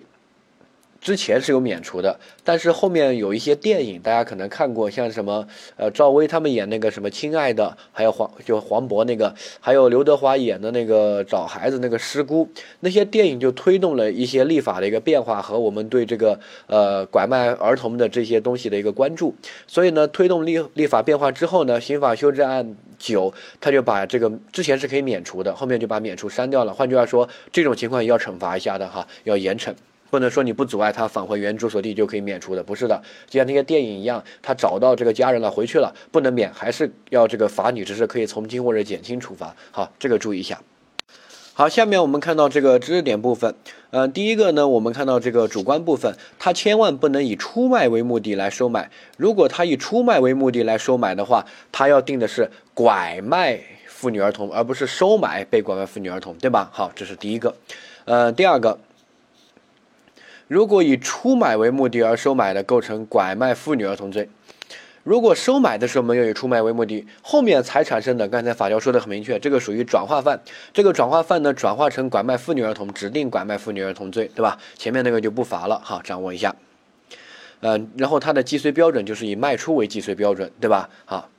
[1.05, 19.35] 之前是有免除的，但是后面有一些电影，大家可能看过，像什么呃赵薇他们演那个什么《亲爱的》，还有黄就黄渤那个，还有刘德华演的那个找孩子那个失孤，那些电影就推动了一些立法的一个变化和我们对这个呃拐卖儿童的这些东西的一个关注。
[19.67, 26.73] 所以呢，推动立立法变化之后呢，刑法修正案九他就把这个之前是可以免除的，后面就把免除删掉了。
[26.73, 29.71] 换句话说，这种情况也要惩罚一下的哈，要严惩。
[30.15, 39.53] 不能说你不阻碍他返回原住所地就可以免除的，不是的，就像那些电影一样，他找到这个家人了，回去了，不能免，还是要这个罚你，只是可以从轻或者减轻处罚。
[39.71, 40.61] 好，这个注意一下。
[41.53, 43.53] 好，下面我们看到这个知识点部分，
[43.89, 56.69] 嗯，第一个呢，我们看到这个主观部分，他千万不能以出卖为目的来收买，如果他以出卖为目的来收买的话，他要定的是拐卖妇女儿童，而不是收买被拐卖妇女儿童，对吧？
[56.71, 57.53] 好，这是第一个，
[58.05, 58.79] 呃，第二个。
[60.47, 64.27] 如果以出买为目的而收买的，构成拐卖妇女儿童罪；
[65.03, 70.39] 如果收买的时候没有以出卖为目的，后面才产生的，刚才法条说的很明确，这个属于转化犯。
[70.71, 74.59] 这个转化犯呢，转化成拐卖妇女儿童，指定拐卖妇女儿童罪，对吧？
[74.77, 76.55] 前面那个就不罚了，好，掌握一下。
[77.61, 80.89] 嗯，然后它的既遂标准就是以卖出为既遂标准，对吧？
[81.05, 81.29] 好，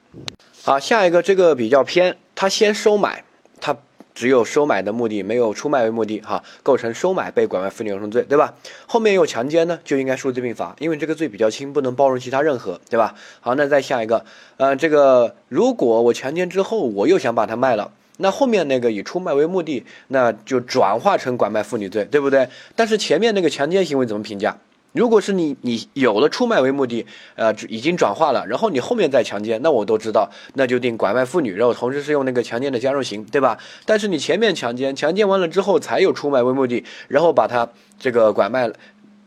[0.64, 3.22] 好，下一个这个比较偏，他先收买，
[3.60, 3.76] 他。
[4.16, 8.54] 只有收买的目的，没有出卖为目的，哈，构成收买被拐卖妇女儿童罪，对吧？
[8.86, 13.14] 后面有强奸呢，就应该数罪并罚，因为这个罪比较轻，不能包容其他任何，对吧？
[13.40, 14.24] 好，那再下一个，
[14.56, 22.48] 呃，这个如果我强奸之后，我又想把它卖了，那后面那个以出卖为目的，那就转化成拐卖妇女罪，对不对？
[22.74, 24.56] 但是前面那个强奸行为怎么评价？
[24.96, 27.04] 如果是你，你有了出卖为目的，
[27.34, 33.58] 呃，已经转化了，然后你后面再强奸，那我都知道，那就定拐卖妇女，然后同时是用那个强奸的加重刑，对吧？
[33.84, 38.74] 但是你前面强奸，强奸完了之后才有出卖为目的，然后把它这个拐卖了，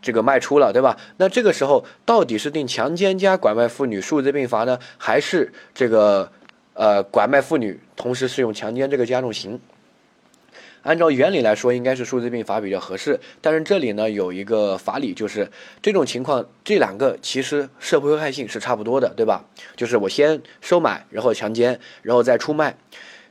[0.01, 0.97] 这个卖出了，对吧？
[1.17, 6.32] 那这个时候到底是定强奸加拐卖妇女数罪并罚呢，还是这个
[6.73, 9.60] 呃拐卖妇女同时适用强奸这个加重刑？
[10.81, 13.19] 按照原理来说，应该是数罪并罚比较合适。
[13.41, 15.49] 但是这里呢，有一个法理，就是
[15.81, 19.45] 这种情况，这两个其实社会危害性是差不多的，对吧？
[19.75, 22.77] 就是我先收买，然后强奸，然后再出卖，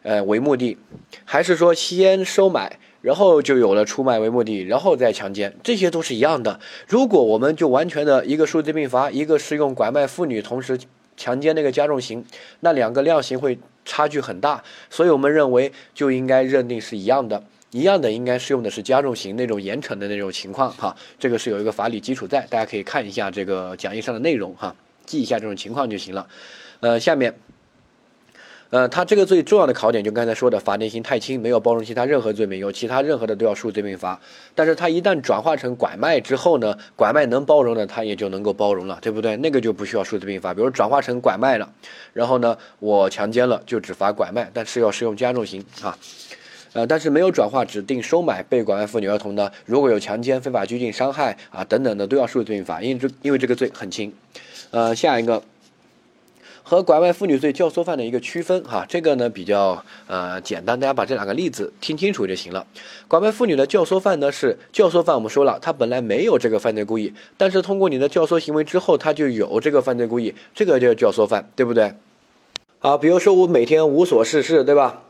[0.02, 0.76] 呃，为目的，
[1.24, 2.78] 还是说先收买？
[3.00, 6.58] 然后就有了出卖为目的，然后再强奸，这些都是一样的。
[6.88, 10.77] 如果我们就完全的一个数罪并罚，一个是用拐卖妇女，同时
[11.16, 12.25] 强奸那个加重刑，
[12.58, 13.56] 那两个量刑会
[13.88, 24.76] 差距很大，所以我们认为就应该认定是一样的，一样的应该适用的是加重型那种严惩的那种情况哈，这个是有一个法理基础在，大家可以看一下这个讲义上的内容哈，
[25.06, 26.28] 记一下这种情况就行了。
[26.80, 27.34] 呃，下面。
[28.71, 34.21] 呃，他这个最重要的考点就刚才说的，法定刑太轻，没有包容其他任何罪名，有其他任何的都要数罪并罚。
[34.54, 39.38] 但是他一旦转化成拐卖之后呢，拐卖能包容的，他也就能够包容了，对不对？
[39.38, 40.52] 那个就不需要数罪并罚。
[40.52, 41.73] 比如转化成拐卖了，
[42.12, 45.96] 然后呢，我强奸了就只罚拐卖，但是要适用加重刑啊。
[46.75, 54.12] 呃，但是没有转化，指定收买被拐卖妇女儿童的，如果有强奸、非法拘禁、伤害啊等等的，都要数罪并罚，因为这因为这个罪很轻。
[54.73, 55.42] 呃，下一个。
[56.69, 62.66] 和拐卖妇女罪教唆犯的一个区分，哈，这个呢比较呃简单，大家把这两个例子听清楚就行了。
[63.08, 71.94] 拐卖妇女的教唆犯呢是教唆犯，我们说了，他本来没有这个犯罪故意，但是通过你的教唆行为之后，他就有这个犯罪故意，这个叫教唆犯，对不对？
[72.81, 75.04] 好，比如说我每天无所事事，对吧？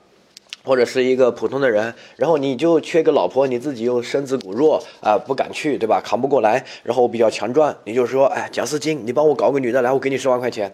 [0.62, 6.00] 或者是一个普通的人，然后你就缺个老婆，你自己又身子骨弱啊，不敢去，对吧？
[6.04, 10.72] 扛不过来，然后我比较强壮，你就说，哎，贾斯金，你帮我搞个女的来，我给你十万块钱。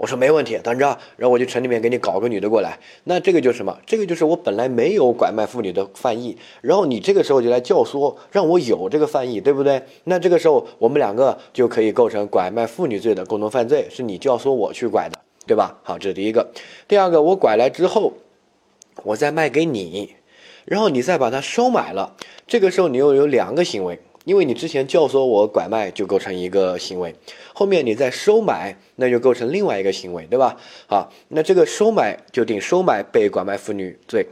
[0.00, 0.86] 我说没问题，等着，
[1.18, 2.78] 然后我就城里面给你搞个女的过来。
[3.04, 3.78] 那这个就是什么？
[3.84, 9.82] 这个就是我本来没有拐卖妇女的犯意，然后你这个时候就来教唆，让我有这个犯意，对不对？
[10.04, 15.78] 那这个时候我们两个就可以构成拐卖妇女罪的共同犯罪，是你教唆我去拐的，对吧？
[15.82, 16.48] 好，这是第一个。
[16.88, 18.14] 第二个，我拐来之后，
[19.02, 20.14] 我再卖给你，
[20.64, 24.00] 然后你再把它收买了，这个时候你又有两个行为。
[24.24, 27.14] 因为你之前教唆我拐卖就构成一个行为，
[27.54, 30.56] 后面你再收买，那就构成另外一个行为，对吧？
[30.86, 34.26] 好，那这个收买就定收买被拐卖妇女罪，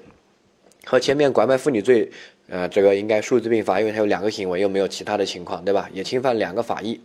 [0.85, 2.11] 和前面拐卖妇女罪，
[2.49, 5.89] 呃，这个应该数字并罚，因为它有两个行为，又没有其他的情况，对吧？
[5.93, 7.01] 也侵犯两个法益。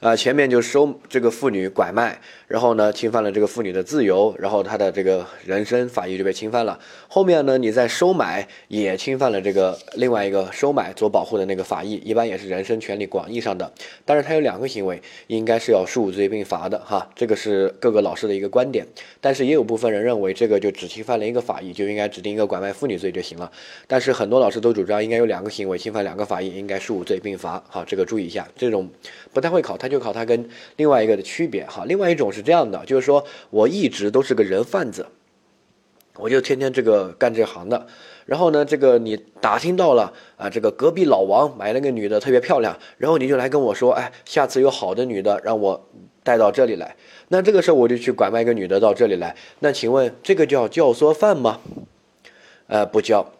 [0.00, 6.78] 啊，前面就收这个妇女拐卖，然后呢，侵犯了这个妇女的自由，然后她的这个人身法益就被侵犯了。
[7.08, 13.72] 后面呢，你再收买，也侵犯了这个另外一个收买所保护的那个法益，一般也是人身权利广义上的。
[14.04, 18.86] 但是它有两个行为，应该是要数罪并罚的哈，这个是各个老师的一个观点。
[19.20, 23.50] 但是也有部分人认为，这个就只侵犯了一个法益，就应该指定一个拐卖妇女罪就行了。
[23.88, 27.60] 但是很多老师都主张应该有两个行为侵犯两个法益，应该数罪并罚。
[27.68, 28.88] 好，这个注意一下，这种
[29.32, 30.04] 不太会考，他就。
[30.04, 35.06] 考它跟另外一个的区别哈，另外一种是这样的，就是说我一直都是个人贩子，
[36.16, 37.86] 我就天天这个干这行的，
[38.26, 45.88] 然后呢，这个你打听到了啊，这个隔壁老王买了个女的特别漂亮，然后你就来跟我说，哎，下次有好的女的让我
[46.22, 46.94] 带到这里来，
[47.28, 51.60] 那这个时候我就去拐卖一个女的到这里来，那请问这个叫教唆犯吗？
[52.66, 53.32] 呃，不叫。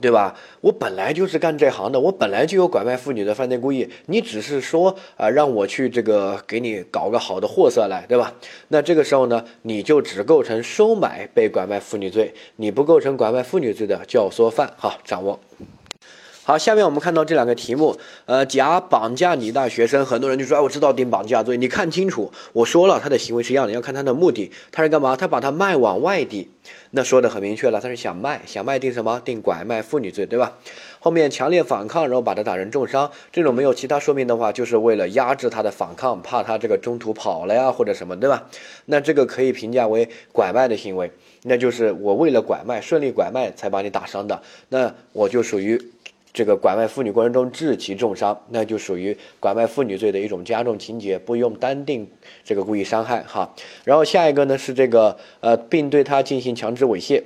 [0.00, 0.34] 对吧？
[0.60, 3.88] 我本来就是干这行的，我本来就有拐卖妇女的犯罪故意。
[4.06, 8.32] 你只是说啊，让我去这个给你搞个好的货色来，对吧？
[8.68, 14.70] 那这个时候呢，你就只构成收买被拐卖妇女罪，你不构成拐卖妇女罪的教唆犯。
[14.76, 15.38] 哈，掌握。
[16.46, 25.16] 好，下面我们看到这两个题目，呃，甲绑架女大学生，很多人就说，哎，我知道定绑架罪，你看清楚，我说了，他的行为是一样的，要看他的目的，他是干嘛？
[25.16, 26.50] 他把他卖往外地，
[26.90, 29.18] 那说的很明确了，他是想卖，想卖定什么？
[29.24, 30.52] 定拐卖妇女罪，对吧？
[31.00, 38.46] 后面强烈反抗，然后把他打成重伤，这种没有其他说明的话，就是为了压制他的反抗，怕他这个中途跑了呀，或者什么，对吧？
[38.84, 41.10] 那这个可以评价为拐卖的行为，
[41.44, 45.80] 那就是我为了拐卖，顺利拐卖才把你打伤的，那我就属于。
[46.34, 52.06] 这个拐卖妇女过程中致其重伤，那就属于拐卖妇女罪的一种加重情节，不用单定
[52.44, 53.54] 这个故意伤害哈。
[53.84, 57.22] 然后下一个呢是这个呃，并对他进行强制猥亵。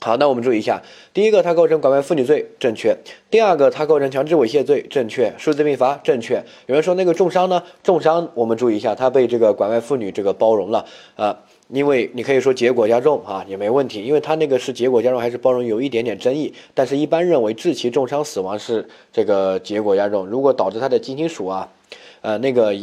[0.00, 2.92] 好，那我们注意一下，第一个他构成拐卖妇女罪，正确；
[3.30, 5.32] 第二个他构成强制猥亵罪，正确。
[5.38, 6.42] 数字并罚，正确。
[6.66, 7.62] 有人说那个重伤呢？
[7.84, 10.84] 重伤我们注意一下，他被这个拐卖妇女这个包容了
[11.16, 11.38] 啊。
[11.72, 21.66] 因为你可以说结果加重啊也没问题，因为他那个是结果加重还是包容有一点点争议，但是一般认为致其重伤死亡是这个结果加重，如果导致他的金金属啊，
[22.20, 22.76] 呃那个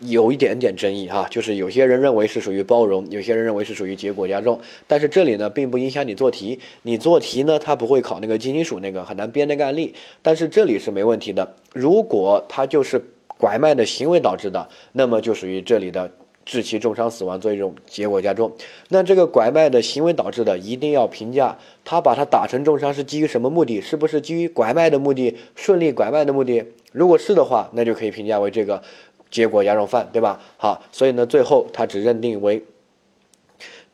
[0.00, 13.04] 有一点点争议哈，就是有些人认为是属于包容，有些人认为是属于结果加重，但是这里呢并不影响你做题，你做题呢他不会考那个金金属那个很难编那个案例，但是这里是没问题的，如果他就是
[13.36, 16.10] 拐卖的行为导致的，那么就属于这里的。
[16.48, 18.50] 致其重伤死亡做一种结果加重，
[18.88, 23.82] 那这个拐卖的行为导致的，一定要评价他把他打成重伤是基于什么目的？
[23.82, 25.36] 是不是基于拐卖的目的？
[25.54, 26.64] 顺利拐卖的目的？
[26.90, 28.82] 如果是的话，那就可以评价为这个
[29.30, 30.40] 结果加重犯，对吧？
[30.56, 32.64] 好，所以呢，最后他只认定为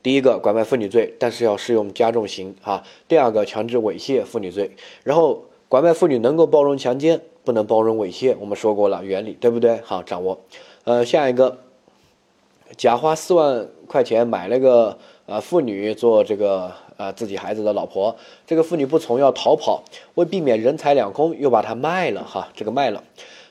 [0.01, 2.85] 第一个拐卖妇女罪，但是要适用加重刑啊。
[3.09, 4.71] 第二个强制猥亵妇女罪，
[5.03, 9.81] 然后拐卖妇女能够包容强奸，不能包容猥亵，我们说过了原理，对不对？
[9.83, 10.39] 好，掌握。
[10.85, 11.59] 呃，下一个，
[12.77, 19.83] 假花四万块钱买了个呃妇女做这个呃自己孩子的老婆，这个妇女不从要逃跑，
[20.15, 23.03] 为避免人财两空，又把她卖了哈，这个卖了，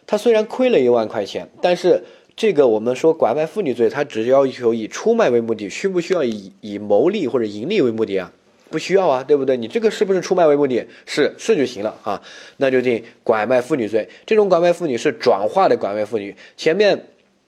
[0.05, 2.03] 他虽然亏了一万块钱，但是。
[2.35, 8.33] 这个我们说拐卖妇女罪，他只要求以出卖为目的，需不需要以以牟利或者盈利为目的啊？
[8.71, 9.55] 不需要啊，对不对？
[9.55, 10.83] 你这个是不是出卖为目的？
[11.05, 12.19] 是是就行了啊，
[12.57, 14.09] 那就定拐卖妇女罪。
[14.25, 17.05] 这种拐卖妇女是转化的拐卖妇女，前面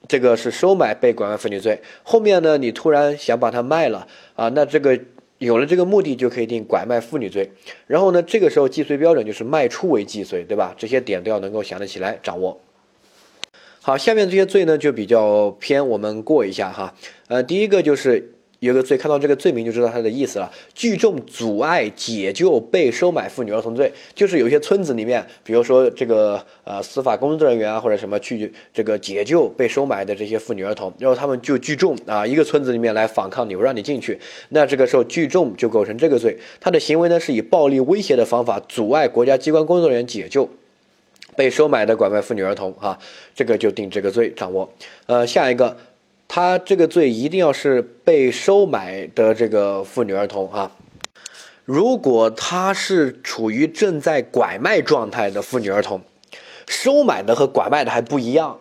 [0.08, 4.98] 这个是收买被拐卖妇女罪，后面呢你突然想把它卖了啊，那这个
[5.38, 7.50] 有了这个目的就可以定拐卖妇女罪。
[7.86, 10.74] 然后呢，这个时候既遂标准就是卖出为既遂，对吧？
[10.78, 12.60] 这些点都要能够想得起来，掌握。
[13.82, 16.94] 好，下面这些罪呢就比较偏，我们过一下哈。
[17.28, 18.35] 呃，第一个就是
[18.66, 20.50] 有个罪，看到这个罪名就知道它的意思了。
[20.74, 34.18] 聚众阻碍解救被收买妇女儿童罪，就是有些村子里面，比如说这个呃司法工作人员啊或者什么去这个解救被收买的这些妇女儿童，然后他们就聚众啊，一个村子里面来反抗你，我让你进去，
[34.50, 36.36] 那这个时候聚众就构成这个罪。
[36.60, 40.48] 他的行为呢是以暴力威胁的方法阻碍国家机关工作人员解救。
[41.34, 42.98] 被收买的拐卖妇女儿童，哈，
[43.34, 44.72] 这个就定这个罪，掌握。
[45.04, 45.76] 呃，下一个，
[46.36, 50.70] 他这个罪一定要是被收买的这个妇女儿童，啊。
[51.64, 55.98] 如果他是处于正在拐卖状态的妇女儿童，
[56.68, 58.58] 收买的和拐卖的还不一样。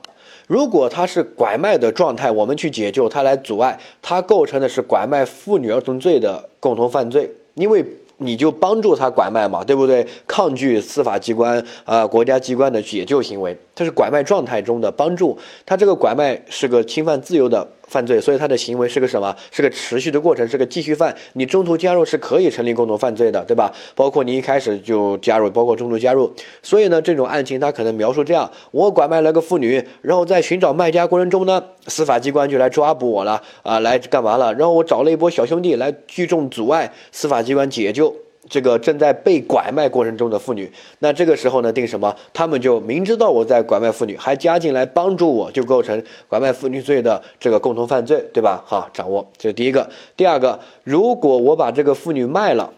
[0.48, 7.84] 如果他是拐卖的状态，我们去解救他来阻碍，他构成的是拐卖妇女儿童罪的共同犯罪，因为。
[8.18, 10.08] 你就帮助他拐卖嘛，对不对？
[10.26, 17.68] 抗拒司法机关啊，国家机关的解救行为，他是拐卖状态中的帮助，他这个拐卖是个侵犯自由的。
[17.88, 19.36] 犯罪，所以他的行为是个什么？
[19.52, 21.16] 是个持续的过程，是个继续犯。
[21.34, 23.72] 你中途加入是可以成立共同犯罪的，对吧？
[23.94, 26.34] 包括你一开始就加入，包括中途加入。
[26.64, 34.52] 所以呢，这种案情他可能描述这样：我拐卖了个妇女，然后在寻找卖家过程中呢，司法机关就来抓捕我了啊，来干嘛了？
[34.56, 38.25] 然后我找了一波小兄弟来聚众阻碍司法机关解救。
[38.50, 42.16] 这个正在被拐卖过程中的妇女，那这个时候呢，定什么？
[42.34, 48.64] 他们就明知道我在拐卖妇女，还加进来帮助我，就构成拐卖妇女罪的这个共同犯罪，对吧？
[48.66, 49.90] 好，掌握这是第一个。
[50.16, 52.72] 第二个，如果我把这个妇女卖了，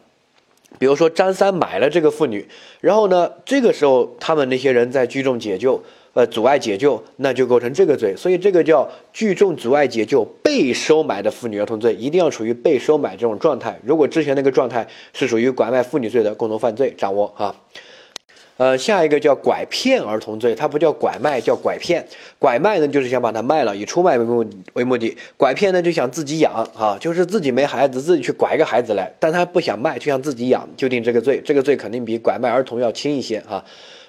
[0.80, 2.48] 比如说张三买了这个妇女，
[2.80, 5.84] 然后呢，这个时候他们那些人在聚众解救。
[6.18, 13.80] 呃，阻碍解救，那就构成这个罪，所以这个叫聚众阻碍解救被收买的妇女儿童罪，一定要处于被收买这种状态。
[13.84, 17.56] 如果之前那个状态是属于拐卖妇女罪的共同犯罪，掌握啊。
[18.58, 22.04] 呃，下一个叫拐骗儿童罪，它不叫拐卖，叫拐骗。
[22.40, 24.44] 拐卖呢，就是想把它卖了，以出卖为目
[24.74, 31.40] 为目的；拐骗呢，就想自己养啊，就是自己没孩子，自己去拐一个孩子来，但他不想卖，就想自己养，就定这个罪。
[31.46, 33.64] 这个罪肯定比拐卖儿童要轻一些啊。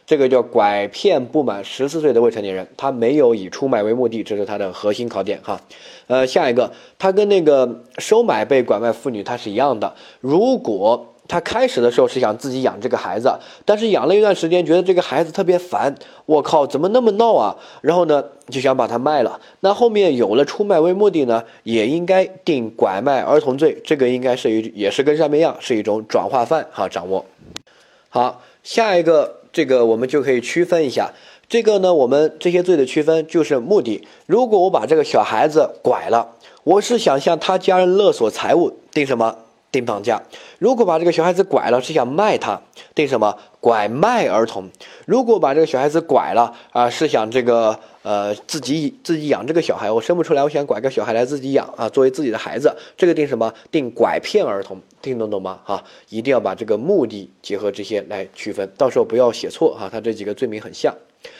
[0.09, 5.61] 这个叫拐骗不满十四岁的未成年人，他没有以出卖为目的，这是他的核心考点哈。
[6.07, 9.93] 呃，下一个，他跟那个收买被拐卖妇女他是一样的。
[10.23, 13.31] 如果他开始的时候是想自己养这个孩子，
[13.67, 15.95] 但是养了一段时间，觉得这个孩子特别烦，
[16.25, 17.55] 我靠，怎么那么闹啊？
[17.83, 19.39] 然后呢，就想把它卖了。
[19.61, 23.77] 那后面有了出卖为目的呢，也应该定拐卖儿童罪。
[23.85, 26.89] 这个应该是一，也是跟上面一样，是一种转化犯哈。
[26.89, 27.27] 掌握
[28.09, 29.37] 好，下一个。
[29.53, 31.13] 这个我们就可以区分一下，
[31.49, 34.07] 这个呢，我们这些罪的区分就是目的。
[34.27, 39.37] 如果我把这个小孩子拐了，我是想向他家人勒索财物，定什么？
[39.79, 40.21] 定绑架。
[40.59, 42.61] 如果把这个小孩子拐了，是想卖他，
[42.95, 43.37] 定什么？
[43.61, 44.69] 拐卖儿童。
[45.07, 53.53] 如果把这个小孩子拐了啊，是想这个呃自己自己养这个小孩，我生不出来，我想拐个小孩来自己养啊，作为自己的孩子，这个定什么？
[53.71, 54.81] 定拐骗儿童。
[55.01, 55.61] 听懂懂吗？
[55.65, 60.95] 哈，一定要把这个目的结合这些来区分，到时候不要写错哈，它这几个罪名很像。